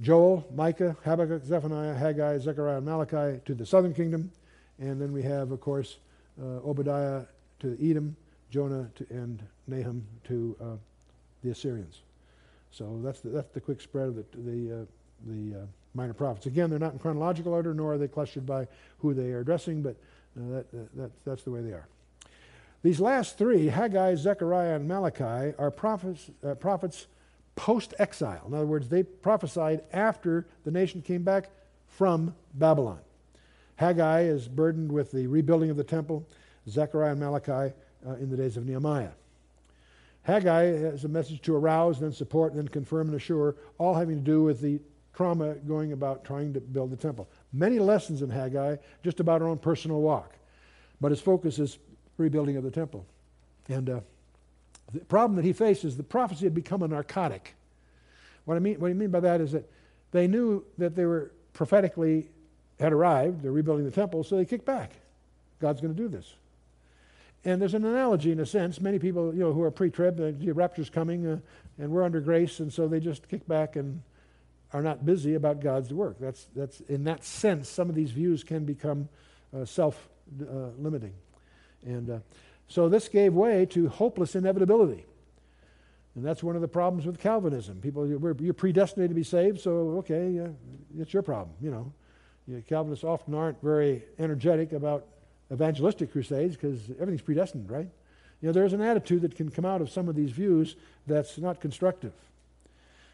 [0.00, 4.30] Joel, Micah, Habakkuk, Zephaniah, Haggai, Zechariah, and Malachi to the southern kingdom.
[4.78, 5.98] And then we have, of course,
[6.40, 7.22] uh, Obadiah
[7.60, 8.16] to Edom,
[8.52, 10.64] Jonah to, and Nahum to uh,
[11.42, 12.02] the Assyrians.
[12.70, 14.84] So that's the, that's the quick spread of the, the, uh,
[15.26, 16.44] the uh, minor prophets.
[16.46, 19.82] Again, they're not in chronological order, nor are they clustered by who they are addressing,
[19.82, 19.96] but
[20.36, 21.88] uh, that, that, that, that's the way they are.
[22.82, 27.06] These last three, Haggai, Zechariah, and Malachi, are prophets, uh, prophets
[27.56, 28.42] post exile.
[28.46, 31.48] In other words, they prophesied after the nation came back
[31.88, 32.98] from Babylon.
[33.76, 36.26] Haggai is burdened with the rebuilding of the temple,
[36.68, 37.74] Zechariah and Malachi
[38.06, 39.10] uh, in the days of Nehemiah.
[40.22, 44.22] Haggai has a message to arouse, then support, then confirm and assure, all having to
[44.22, 44.80] do with the
[45.14, 47.28] trauma going about trying to build the temple.
[47.52, 50.34] Many lessons in Haggai, just about our own personal walk.
[51.00, 51.78] But his focus is
[52.16, 53.04] rebuilding of the temple.
[53.68, 54.00] And uh,
[54.92, 57.54] the problem that he faced is the prophecy had become a narcotic.
[58.44, 59.68] What I mean, what I mean by that is that
[60.12, 62.28] they knew that they were prophetically
[62.78, 64.92] had arrived, they're rebuilding the temple, so they kicked back.
[65.60, 66.34] God's going to do this.
[67.44, 68.80] And there's an analogy in a sense.
[68.80, 71.38] Many people, you know, who are pre-trib, uh, the rapture's coming, uh,
[71.78, 74.02] and we're under grace, and so they just kick back and
[74.72, 76.16] are not busy about God's work.
[76.20, 79.08] That's that's in that sense, some of these views can become
[79.54, 82.18] uh, self-limiting, uh, and uh,
[82.68, 85.04] so this gave way to hopeless inevitability.
[86.14, 87.80] And that's one of the problems with Calvinism.
[87.80, 90.46] People, you're, you're predestinated to be saved, so okay,
[90.98, 91.56] it's your problem.
[91.60, 95.06] You know, Calvinists often aren't very energetic about
[95.52, 97.88] evangelistic crusades because everything's predestined, right?
[98.40, 100.76] You know, there's an attitude that can come out of some of these views
[101.06, 102.12] that's not constructive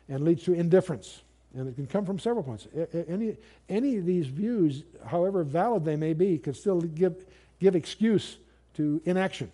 [0.08, 1.20] and leads to indifference.
[1.54, 2.66] And it can come from several points.
[3.08, 3.36] Any,
[3.68, 7.26] any of these views, however valid they may be, can still give,
[7.58, 8.36] give excuse
[8.74, 9.50] to inaction.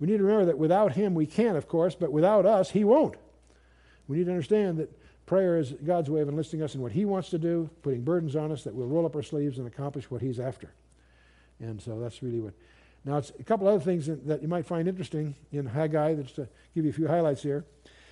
[0.00, 2.84] We need to remember that without Him we can, of course, but without us, He
[2.84, 3.16] won't.
[4.06, 4.90] We need to understand that
[5.26, 8.36] prayer is God's way of enlisting us in what He wants to do, putting burdens
[8.36, 10.70] on us that we'll roll up our sleeves and accomplish what He's after.
[11.60, 12.54] And so that's really what.
[13.04, 16.48] Now, it's a couple other things that, you might find interesting in Haggai, just to
[16.74, 17.64] give you a few highlights here.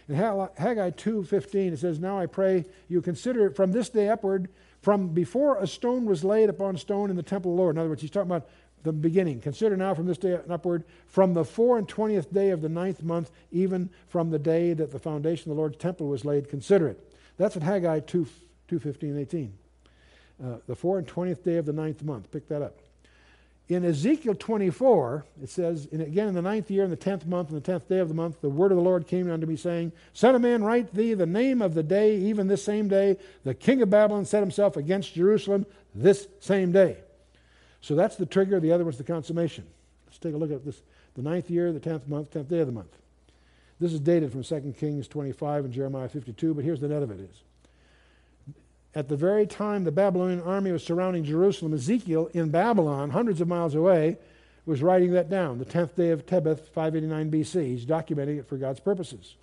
[0.09, 4.49] In Haggai 2:15 it says, "Now I pray you consider from this day upward,
[4.81, 7.81] from before a stone was laid upon stone in the temple of the Lord." In
[7.81, 8.49] other words, he's talking about
[8.85, 9.41] the beginning.
[9.41, 13.03] Consider now from this day upward, from the four and twentieth day of the ninth
[13.03, 16.49] month, even from the day that the foundation of the Lord's temple was laid.
[16.49, 17.13] Consider it.
[17.37, 18.27] That's in Haggai 2,
[18.69, 19.53] 2 15, 18.
[20.43, 22.31] Uh, the four and twentieth day of the ninth month.
[22.31, 22.79] Pick that up.
[23.69, 27.49] In Ezekiel 24, it says, and again in the ninth year, in the tenth month,
[27.49, 29.57] and the tenth day of the month, the word of the Lord came unto me,
[29.57, 33.17] saying, Son of man, write thee the name of the day, even this same day,
[33.43, 36.99] the king of Babylon set himself against Jerusalem this same day.
[37.81, 38.61] So that's the trigger.
[38.61, 39.67] The other one's the consummation.
[40.07, 40.81] Let's take a look at this.
[41.14, 42.97] The ninth year, the tenth month, tenth day of the month.
[43.81, 47.11] This is dated from 2 Kings 25 and Jeremiah 52, but here's the net of
[47.11, 47.43] it is
[48.97, 53.47] at the very time the Babylonian army was surrounding Jerusalem, Ezekiel in Babylon, hundreds of
[53.47, 54.17] miles away,
[54.65, 57.67] was writing that down, the 10th day of Tebeth, 589 BC.
[57.67, 59.37] He's documenting it for God's purposes.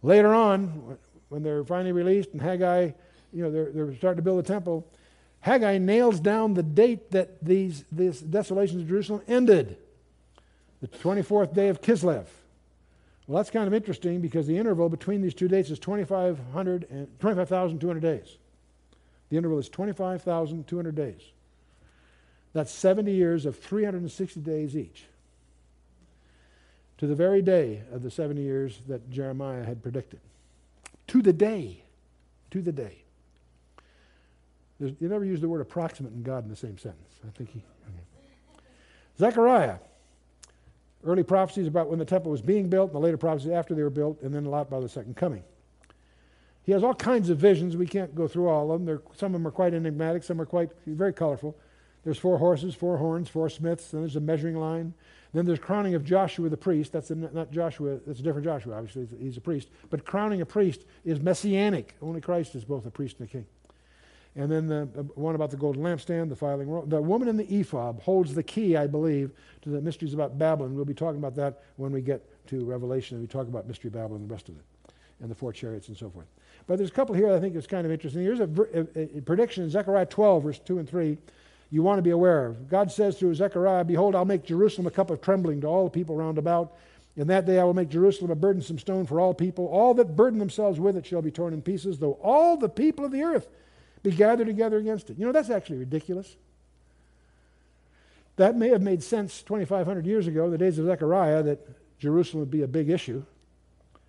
[0.00, 0.96] Later on,
[1.28, 2.92] when they're finally released and Haggai,
[3.32, 4.86] you know, they're, they're starting to build the temple,
[5.40, 9.76] Haggai nails down the date that these, these desolations of Jerusalem ended,
[10.80, 12.26] the 24th day of Kislev.
[13.26, 17.20] Well, that's kind of interesting because the interval between these two dates is 2,500 and
[17.20, 18.38] 25,200 days.
[19.30, 21.20] The interval is 25,200 days.
[22.52, 25.04] That's 70 years of 360 days each.
[26.98, 30.20] To the very day of the 70 years that Jeremiah had predicted.
[31.08, 31.82] To the day.
[32.50, 33.02] To the day.
[34.80, 37.14] There's, you never use the word approximate in God in the same sentence.
[37.26, 37.62] I think he.
[37.86, 38.62] Okay.
[39.18, 39.78] Zechariah.
[41.04, 43.82] Early prophecies about when the temple was being built, and the later prophecies after they
[43.82, 45.44] were built, and then a lot by the second coming.
[46.68, 47.78] He has all kinds of visions.
[47.78, 48.84] We can't go through all of them.
[48.84, 51.56] They're, some of them are quite enigmatic, some are quite very colorful.
[52.04, 54.92] There's four horses, four horns, four smiths, then there's a measuring line.
[55.32, 56.92] Then there's crowning of Joshua the priest.
[56.92, 59.68] That's a, not Joshua, that's a different Joshua, obviously, he's a priest.
[59.88, 61.94] But crowning a priest is messianic.
[62.02, 63.46] Only Christ is both a priest and a king.
[64.36, 66.82] And then the, the one about the golden lampstand, the flying roll.
[66.82, 69.30] The woman in the ephah holds the key, I believe,
[69.62, 70.74] to the mysteries about Babylon.
[70.74, 73.88] We'll be talking about that when we get to Revelation and we talk about Mystery
[73.88, 74.64] Babylon and the rest of it,
[75.22, 76.26] and the four chariots and so forth.
[76.68, 78.22] But there's a couple here that I think is kind of interesting.
[78.22, 78.48] Here's a,
[78.94, 81.18] a, a prediction in Zechariah 12, verse 2 and 3
[81.70, 82.68] you want to be aware of.
[82.68, 85.90] God says through Zechariah, Behold, I'll make Jerusalem a cup of trembling to all the
[85.90, 86.72] people round about.
[87.16, 89.66] In that day I will make Jerusalem a burdensome stone for all people.
[89.66, 93.04] All that burden themselves with it shall be torn in pieces, though all the people
[93.04, 93.48] of the earth
[94.02, 95.18] be gathered together against it.
[95.18, 96.36] You know, that's actually ridiculous.
[98.36, 102.50] That may have made sense 2,500 years ago, the days of Zechariah, that Jerusalem would
[102.52, 103.24] be a big issue.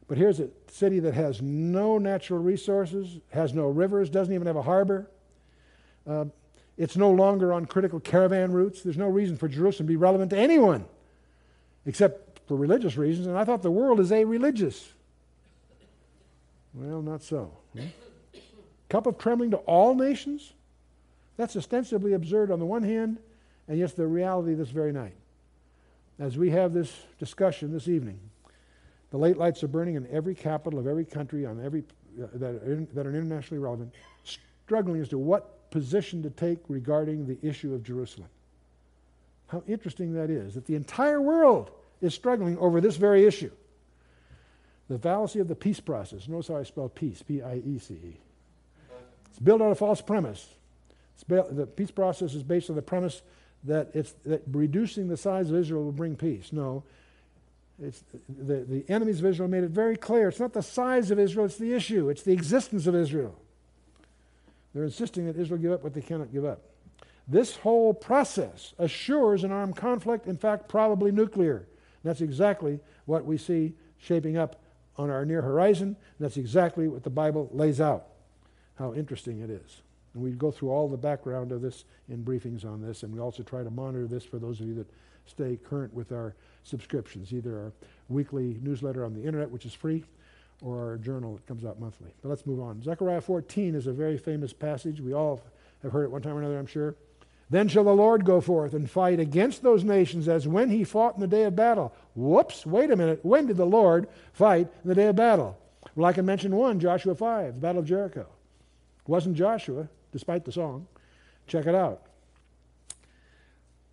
[0.09, 4.55] But here's a city that has no natural resources, has no rivers, doesn't even have
[4.55, 5.07] a harbor.
[6.05, 6.25] Uh,
[6.77, 8.81] it's no longer on critical caravan routes.
[8.81, 10.85] There's no reason for Jerusalem to be relevant to anyone
[11.85, 13.27] except for religious reasons.
[13.27, 14.91] And I thought the world is a religious.
[16.73, 17.51] Well, not so.
[17.73, 17.85] Hmm?
[18.89, 20.53] Cup of trembling to all nations?
[21.37, 23.19] That's ostensibly absurd on the one hand,
[23.67, 25.13] and yet the reality this very night.
[26.17, 28.19] As we have this discussion this evening,
[29.11, 31.83] the late lights are burning in every capital of every country on every
[32.21, 33.93] uh, that, are in, that are internationally relevant,
[34.23, 38.29] struggling as to what position to take regarding the issue of Jerusalem.
[39.47, 43.51] How interesting that is that the entire world is struggling over this very issue.
[44.89, 46.27] The fallacy of the peace process.
[46.27, 48.17] Notice how I spell peace, P I E C E.
[49.29, 50.47] It's built on a false premise.
[51.27, 53.21] the peace process is based on the premise
[53.65, 56.51] that, it's, that reducing the size of Israel will bring peace.
[56.51, 56.83] No.
[57.81, 60.29] It's, the, the enemies of Israel made it very clear.
[60.29, 63.35] It's not the size of Israel, it's the issue, it's the existence of Israel.
[64.73, 66.61] They're insisting that Israel give up what they cannot give up.
[67.27, 71.67] This whole process assures an armed conflict, in fact, probably nuclear.
[72.03, 74.61] That's exactly what we see shaping up
[74.97, 75.95] on our near horizon.
[76.19, 78.07] That's exactly what the Bible lays out.
[78.75, 79.81] How interesting it is.
[80.13, 83.19] And we go through all the background of this in briefings on this, and we
[83.19, 84.89] also try to monitor this for those of you that
[85.29, 87.71] stay current with our subscriptions, either our
[88.09, 90.03] weekly newsletter on the internet, which is free,
[90.61, 92.11] or our journal that comes out monthly.
[92.21, 92.81] But let's move on.
[92.81, 94.99] Zechariah 14 is a very famous passage.
[94.99, 95.41] We all
[95.83, 96.95] have heard it one time or another, I'm sure.
[97.49, 101.15] Then shall the Lord go forth and fight against those nations as when he fought
[101.15, 101.93] in the day of battle.
[102.15, 103.21] Whoops, wait a minute.
[103.23, 105.57] When did the Lord fight in the day of battle?
[105.95, 108.21] Well, I can mention one, Joshua 5, the Battle of Jericho.
[108.21, 110.87] It wasn't Joshua, despite the song.
[111.47, 112.03] Check it out.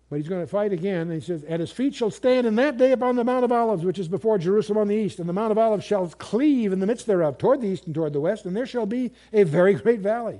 [0.09, 1.01] But he's going to fight again.
[1.01, 3.51] And he says, At his feet shall stand in that day upon the Mount of
[3.51, 5.19] Olives, which is before Jerusalem on the east.
[5.19, 7.93] And the Mount of Olives shall cleave in the midst thereof, toward the east and
[7.93, 8.45] toward the west.
[8.45, 10.39] And there shall be a very great valley.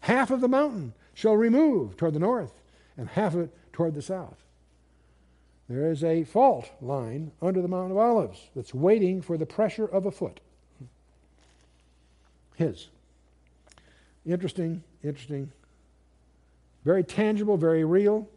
[0.00, 2.60] Half of the mountain shall remove toward the north,
[2.96, 4.36] and half of it toward the south.
[5.68, 9.84] There is a fault line under the Mount of Olives that's waiting for the pressure
[9.84, 10.40] of a foot.
[12.54, 12.88] His.
[14.24, 15.52] Interesting, interesting.
[16.84, 18.28] Very tangible, very real.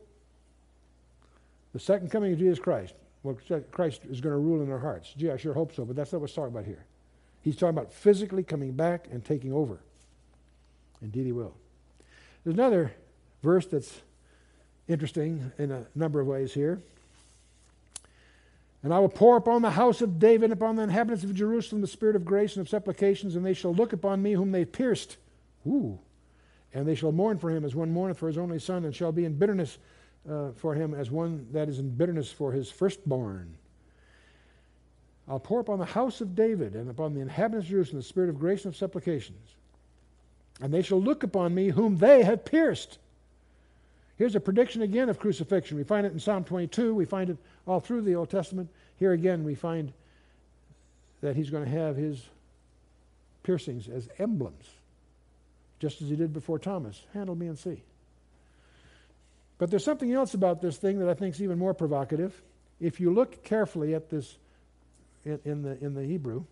[1.74, 2.94] The second coming of Jesus Christ.
[3.24, 3.38] Well,
[3.72, 5.14] Christ is going to rule in our hearts.
[5.16, 6.86] Gee, I sure hope so, but that's not what he's talking about here.
[7.44, 9.80] He's talking about physically coming back and taking over.
[11.02, 11.54] Indeed, he will.
[12.44, 12.94] There's another
[13.44, 14.02] verse that's
[14.88, 16.82] interesting in a number of ways here.
[18.84, 21.82] And I will pour upon the house of David and upon the inhabitants of Jerusalem
[21.82, 24.66] the spirit of grace and of supplications, and they shall look upon me whom they
[24.66, 25.18] pierced.
[25.68, 26.00] Ooh.
[26.74, 29.12] And they shall mourn for him as one mourneth for his only son, and shall
[29.12, 29.78] be in bitterness
[30.30, 33.56] uh, for him as one that is in bitterness for his firstborn.
[35.28, 38.30] I'll pour upon the house of David and upon the inhabitants of Jerusalem the spirit
[38.30, 39.56] of grace and of supplications.
[40.60, 43.00] And they shall look upon me whom they have pierced.
[44.18, 45.78] Here's a prediction again of crucifixion.
[45.78, 46.94] We find it in Psalm 22.
[46.94, 48.70] We find it all through the Old Testament.
[48.98, 49.94] Here again, we find
[51.22, 52.24] that he's going to have his
[53.44, 54.70] piercings as emblems,
[55.80, 57.02] just as he did before Thomas.
[57.14, 57.82] Handle me and see.
[59.62, 62.42] But there's something else about this thing that I think is even more provocative.
[62.80, 64.36] If you look carefully at this
[65.24, 66.46] in, in, the, in the Hebrew,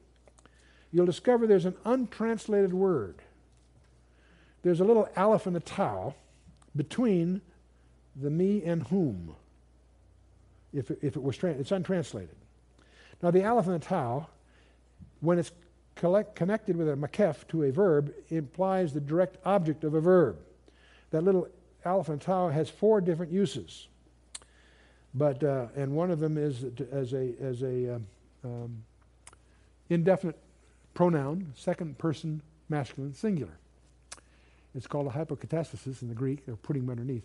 [0.91, 3.15] you'll discover there's an untranslated word.
[4.61, 6.13] There's a little aleph and a tau
[6.75, 7.41] between
[8.15, 9.33] the me and whom,
[10.71, 12.35] if it, if it was, tra- it's untranslated.
[13.23, 14.27] Now, the aleph and the tau,
[15.21, 15.51] when it's
[15.95, 20.37] collect, connected with a makef to a verb, implies the direct object of a verb.
[21.09, 21.47] That little
[21.89, 23.87] aleph and tau has four different uses.
[25.13, 28.07] But, uh, and one of them is as a, as a um,
[28.43, 28.83] um,
[29.89, 30.37] indefinite
[30.93, 33.57] pronoun, second person masculine singular.
[34.75, 37.23] It's called a hypokatastasis in the Greek, or putting underneath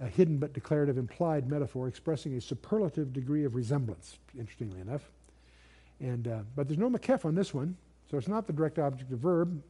[0.00, 5.10] a hidden but declarative implied metaphor expressing a superlative degree of resemblance, interestingly enough.
[5.98, 7.76] And, uh, but there's no makef on this one,
[8.10, 9.62] so it's not the direct object of verb.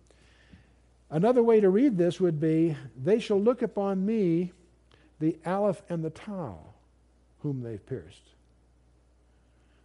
[1.10, 4.52] Another way to read this would be, They shall look upon me,
[5.20, 6.58] the aleph and the tau,
[7.40, 8.22] whom they've pierced.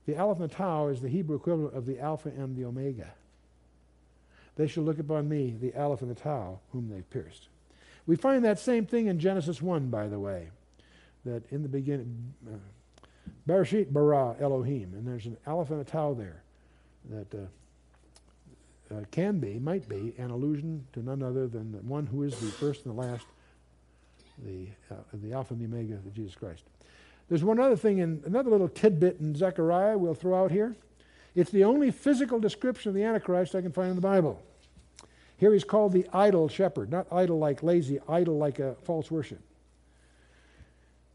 [0.06, 3.14] The aleph and the tau is the Hebrew equivalent of the alpha and the omega.
[4.56, 7.48] They shall look upon me, the aleph and the tau, whom they've pierced.
[8.06, 10.50] We find that same thing in Genesis 1, by the way,
[11.24, 12.58] that in the beginning, uh,
[13.48, 16.44] Bereshit bara Elohim, and there's an aleph and a tau there
[17.10, 17.46] that uh,
[18.94, 22.38] uh, can be, might be, an allusion to none other than the one who is
[22.40, 23.26] the first and the last,
[24.44, 26.64] the, uh, the Alpha and the Omega of Jesus Christ.
[27.30, 30.76] There's one other thing, in another little tidbit in Zechariah we'll throw out here.
[31.36, 34.42] It's the only physical description of the Antichrist I can find in the Bible.
[35.38, 39.42] Here he's called the idol shepherd, not idle like lazy, idol like a false worship.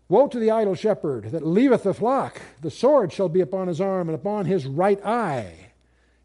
[0.09, 2.41] Woe to the idol shepherd that leaveth the flock.
[2.63, 5.68] The sword shall be upon his arm and upon his right eye.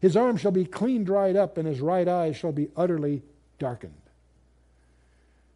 [0.04, 3.22] His arm shall be clean dried up, and his right eye shall be utterly
[3.58, 3.94] darkened.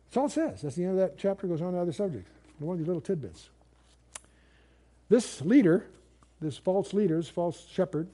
[0.07, 0.63] That's all it says.
[0.63, 1.47] That's the end of that chapter.
[1.47, 2.31] Goes on to other subjects.
[2.59, 3.51] One of these little tidbits.
[5.11, 5.85] This leader,
[6.41, 8.09] this false leader, this false shepherd,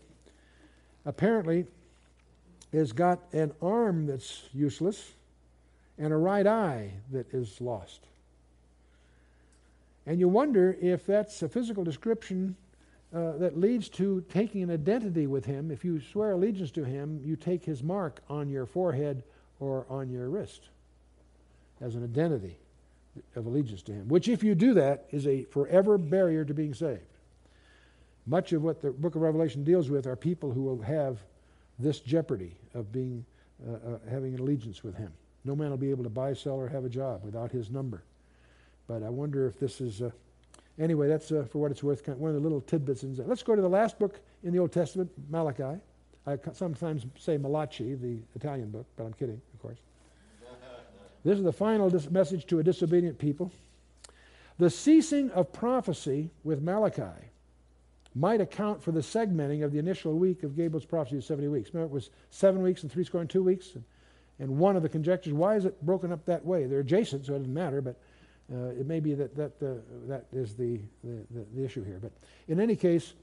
[1.07, 1.66] apparently
[2.72, 5.12] has got an arm that's useless
[5.99, 8.01] and a right eye that is lost.
[10.05, 12.57] And you wonder if that's a physical description
[13.14, 15.70] uh, that leads to taking an identity with him.
[15.70, 19.22] If you swear allegiance to him, you take his mark on your forehead
[19.60, 20.68] or on your wrist
[21.80, 22.58] as an identity
[23.36, 26.74] of allegiance to him, which, if you do that, is a forever barrier to being
[26.74, 27.02] saved.
[28.26, 31.18] Much of what the book of Revelation deals with are people who will have
[31.78, 33.24] this jeopardy of being
[33.64, 35.12] uh, uh, having an allegiance with him.
[35.44, 38.02] No man will be able to buy, sell, or have a job without his number.
[38.88, 40.02] But I wonder if this is.
[40.02, 40.10] Uh,
[40.78, 42.06] anyway, that's uh, for what it's worth.
[42.08, 43.02] One of the little tidbits.
[43.02, 45.80] In Let's go to the last book in the Old Testament, Malachi.
[46.26, 49.78] I sometimes say Malachi, the Italian book, but I'm kidding, of course.
[51.22, 53.52] this is the final dis- message to a disobedient people.
[54.58, 57.28] The ceasing of prophecy with Malachi
[58.14, 61.74] might account for the segmenting of the initial week of Gabriel's prophecy of 70 weeks.
[61.74, 63.74] Remember, it was seven weeks and three score and two weeks.
[63.74, 63.84] And,
[64.38, 66.66] and one of the conjectures, why is it broken up that way?
[66.66, 67.96] They're adjacent, so it doesn't matter, but
[68.53, 69.74] uh, it may be that that, uh,
[70.07, 71.99] that is the, the, the, issue here.
[72.01, 72.12] But
[72.47, 73.14] in any case,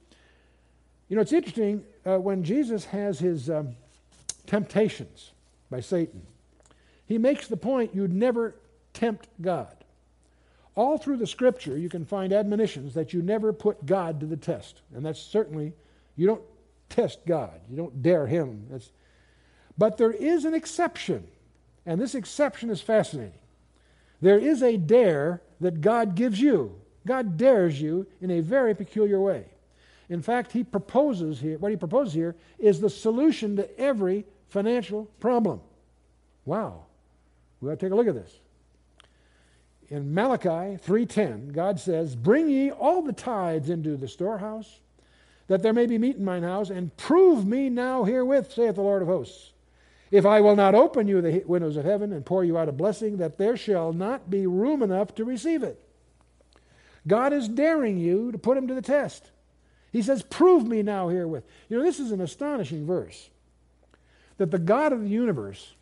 [1.09, 3.75] you know, it's interesting uh, when Jesus has his um,
[4.47, 5.31] temptations
[5.69, 6.21] by Satan,
[7.05, 8.55] he makes the point you'd never
[8.93, 9.75] tempt God.
[10.75, 14.37] All through the scripture, you can find admonitions that you never put God to the
[14.37, 14.81] test.
[14.95, 15.73] And that's certainly,
[16.15, 16.41] you don't
[16.89, 18.67] test God, you don't dare Him.
[18.69, 18.89] That's,
[19.77, 21.27] but there is an exception,
[21.85, 23.33] and this exception is fascinating.
[24.21, 26.75] There is a dare that God gives you.
[27.05, 29.45] God dares you in a very peculiar way.
[30.09, 35.05] In fact, he proposes here, what he proposes here is the solution to every financial
[35.19, 35.61] problem.
[36.45, 36.85] Wow.
[37.59, 38.39] We got to take a look at this
[39.91, 44.79] in Malachi 3:10, God says, "Bring ye all the tithes into the storehouse,
[45.47, 48.81] that there may be meat in mine house, and prove me now herewith, saith the
[48.81, 49.51] Lord of hosts.
[50.11, 52.73] If I will not open you the windows of heaven and pour you out a
[52.73, 55.81] blessing, that there shall not be room enough to receive it."
[57.07, 59.31] God is daring you to put him to the test.
[59.91, 63.29] He says, "Prove me now herewith." You know, this is an astonishing verse.
[64.37, 65.73] That the God of the universe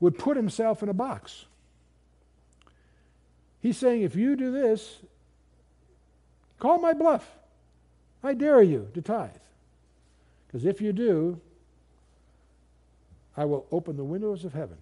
[0.00, 1.46] would put himself in a box
[3.62, 4.98] He's saying, if you do this,
[6.58, 7.38] call my bluff.
[8.22, 9.30] I dare you to tithe.
[10.46, 11.40] Because if you do,
[13.36, 14.76] I will open the windows of heaven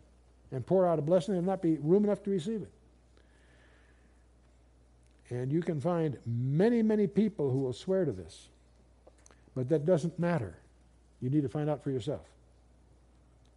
[0.51, 1.35] and pour out a blessing.
[1.35, 2.71] Will not be room enough to receive it.
[5.31, 8.49] And you can find many, many people who will swear to this.
[9.55, 10.57] But that doesn't matter.
[11.21, 12.23] You need to find out for yourself.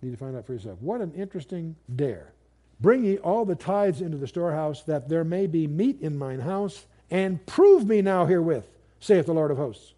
[0.02, 0.80] You need to find out for yourself.
[0.82, 2.34] What an interesting dare.
[2.80, 6.42] Bring ye all the tithes into the storehouse, that there may be meat in mine
[6.42, 8.68] house, and prove me now herewith,
[9.00, 9.94] saith the Lord of hosts,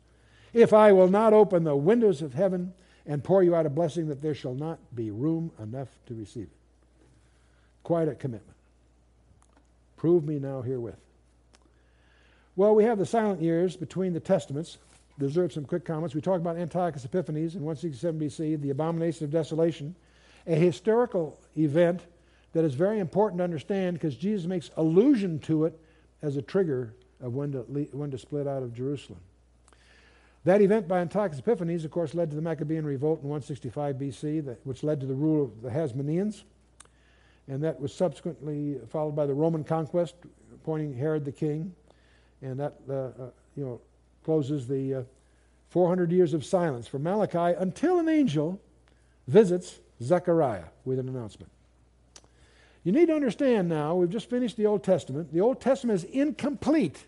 [0.53, 2.73] if I will not open the windows of heaven
[3.07, 6.43] and pour you out a blessing, that there shall not be room enough to receive
[6.43, 6.57] it.
[7.83, 8.57] Quite a commitment.
[9.97, 10.97] Prove me now herewith.
[12.55, 14.77] Well, we have the silent years between the testaments.
[15.19, 16.15] Deserve some quick comments.
[16.15, 19.95] We talked about Antiochus Epiphanes in 167 BC, the abomination of desolation,
[20.47, 22.01] a historical event
[22.53, 25.79] that is very important to understand because Jesus makes allusion to it
[26.21, 27.59] as a trigger of when to,
[27.91, 29.19] when to split out of Jerusalem.
[30.45, 34.45] That event by Antiochus Epiphanes, of course, led to the Maccabean revolt in 165 BC,
[34.45, 36.43] that, which led to the rule of the Hasmoneans.
[37.47, 40.15] And that was subsequently followed by the Roman conquest,
[40.53, 41.73] appointing Herod the king.
[42.43, 43.11] And that uh, uh,
[43.55, 43.81] you know,
[44.23, 45.03] closes the uh,
[45.69, 48.61] 400 years of silence for Malachi until an angel
[49.27, 51.51] visits Zechariah with an announcement.
[52.83, 55.33] You need to understand now, we've just finished the Old Testament.
[55.33, 57.05] The Old Testament is incomplete.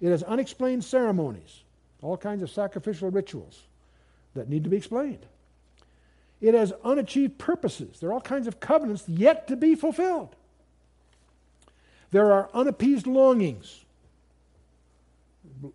[0.00, 1.62] It has unexplained ceremonies,
[2.02, 3.62] all kinds of sacrificial rituals
[4.34, 5.24] that need to be explained.
[6.40, 8.00] It has unachieved purposes.
[8.00, 10.34] There are all kinds of covenants yet to be fulfilled.
[12.10, 13.84] There are unappeased longings.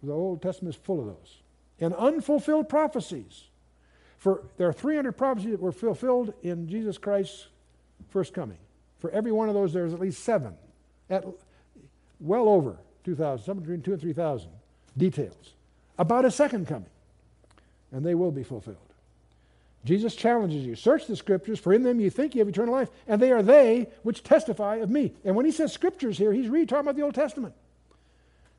[0.04, 1.38] The Old Testament is full of those.
[1.80, 3.46] And unfulfilled prophecies.
[4.18, 7.48] For there are 300 prophecies that were fulfilled in Jesus Christ's
[8.10, 8.58] first coming.
[9.00, 10.56] For every one of those, there's at least seven,
[11.10, 11.24] at
[12.20, 14.50] well over 2,000, somewhere between 2 and 3,000
[14.98, 15.54] details
[15.98, 16.90] about a second coming.
[17.92, 18.78] And they will be fulfilled.
[19.86, 22.90] Jesus challenges you search the scriptures, for in them you think you have eternal life,
[23.08, 25.14] and they are they which testify of me.
[25.24, 27.54] And when he says scriptures here, he's really talking about the Old Testament.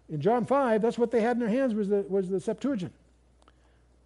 [0.09, 2.95] In John 5, that's what they had in their hands was the, was the Septuagint.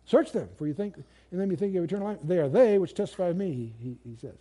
[0.04, 0.96] Search them, for you think,
[1.30, 2.18] and then you think you have eternal life.
[2.24, 4.38] They are they which testify of me, he, he, he says.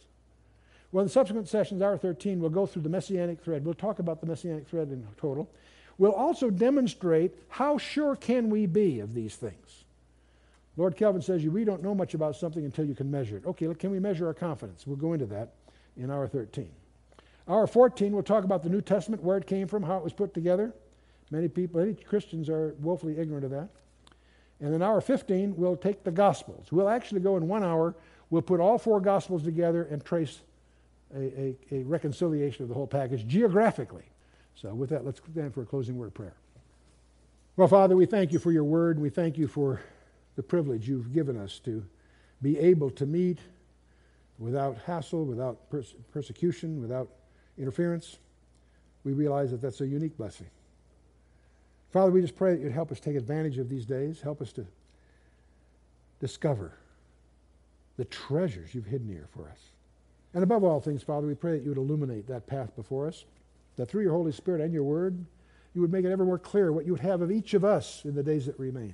[0.92, 3.64] Well, in the subsequent sessions, hour 13, we'll go through the messianic thread.
[3.64, 5.50] We'll talk about the messianic thread in total.
[6.02, 9.84] We'll also demonstrate how sure can we be of these things.
[10.76, 13.46] Lord Kelvin says you we don't know much about something until you can measure it.
[13.46, 14.88] Okay, can we measure our confidence?
[14.88, 15.54] We'll go into that
[15.96, 16.72] in hour 13.
[17.48, 20.12] Hour 14, we'll talk about the New Testament, where it came from, how it was
[20.12, 20.74] put together.
[21.30, 23.70] Many people, many Christians are woefully ignorant of that.
[24.60, 26.72] And in hour 15, we'll take the Gospels.
[26.72, 27.94] We'll actually go in one hour,
[28.32, 30.40] we'll put all four Gospels together and trace
[31.16, 34.11] a, a, a reconciliation of the whole package geographically.
[34.56, 36.36] So, with that, let's stand for a closing word of prayer.
[37.58, 39.00] Well, Father, we thank you for your word.
[39.00, 39.82] We thank you for
[40.36, 41.86] the privilege you've given us to
[42.42, 43.40] be able to meet
[44.40, 47.10] without hassle, without pers- persecution, without
[47.58, 48.18] interference.
[49.04, 50.48] We realize that that's a unique blessing.
[51.92, 54.54] Father, we just pray that you'd help us take advantage of these days, help us
[54.54, 54.66] to
[56.20, 56.74] discover
[57.98, 59.60] the treasures you've hidden here for us.
[60.34, 63.26] And above all things, Father, we pray that you would illuminate that path before us,
[63.82, 65.26] that through your Holy Spirit and your word,
[65.74, 68.06] you would make it ever more clear what you would have of each of us
[68.06, 68.94] in the days that remain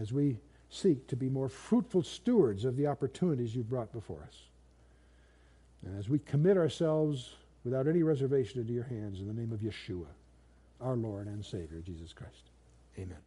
[0.00, 0.38] as we
[0.70, 4.44] seek to be more fruitful stewards of the opportunities you've brought before us.
[5.84, 7.34] And as we commit ourselves
[7.64, 10.06] without any reservation into your hands in the name of Yeshua,
[10.80, 12.48] our Lord and Savior, Jesus Christ.
[12.98, 13.18] Amen.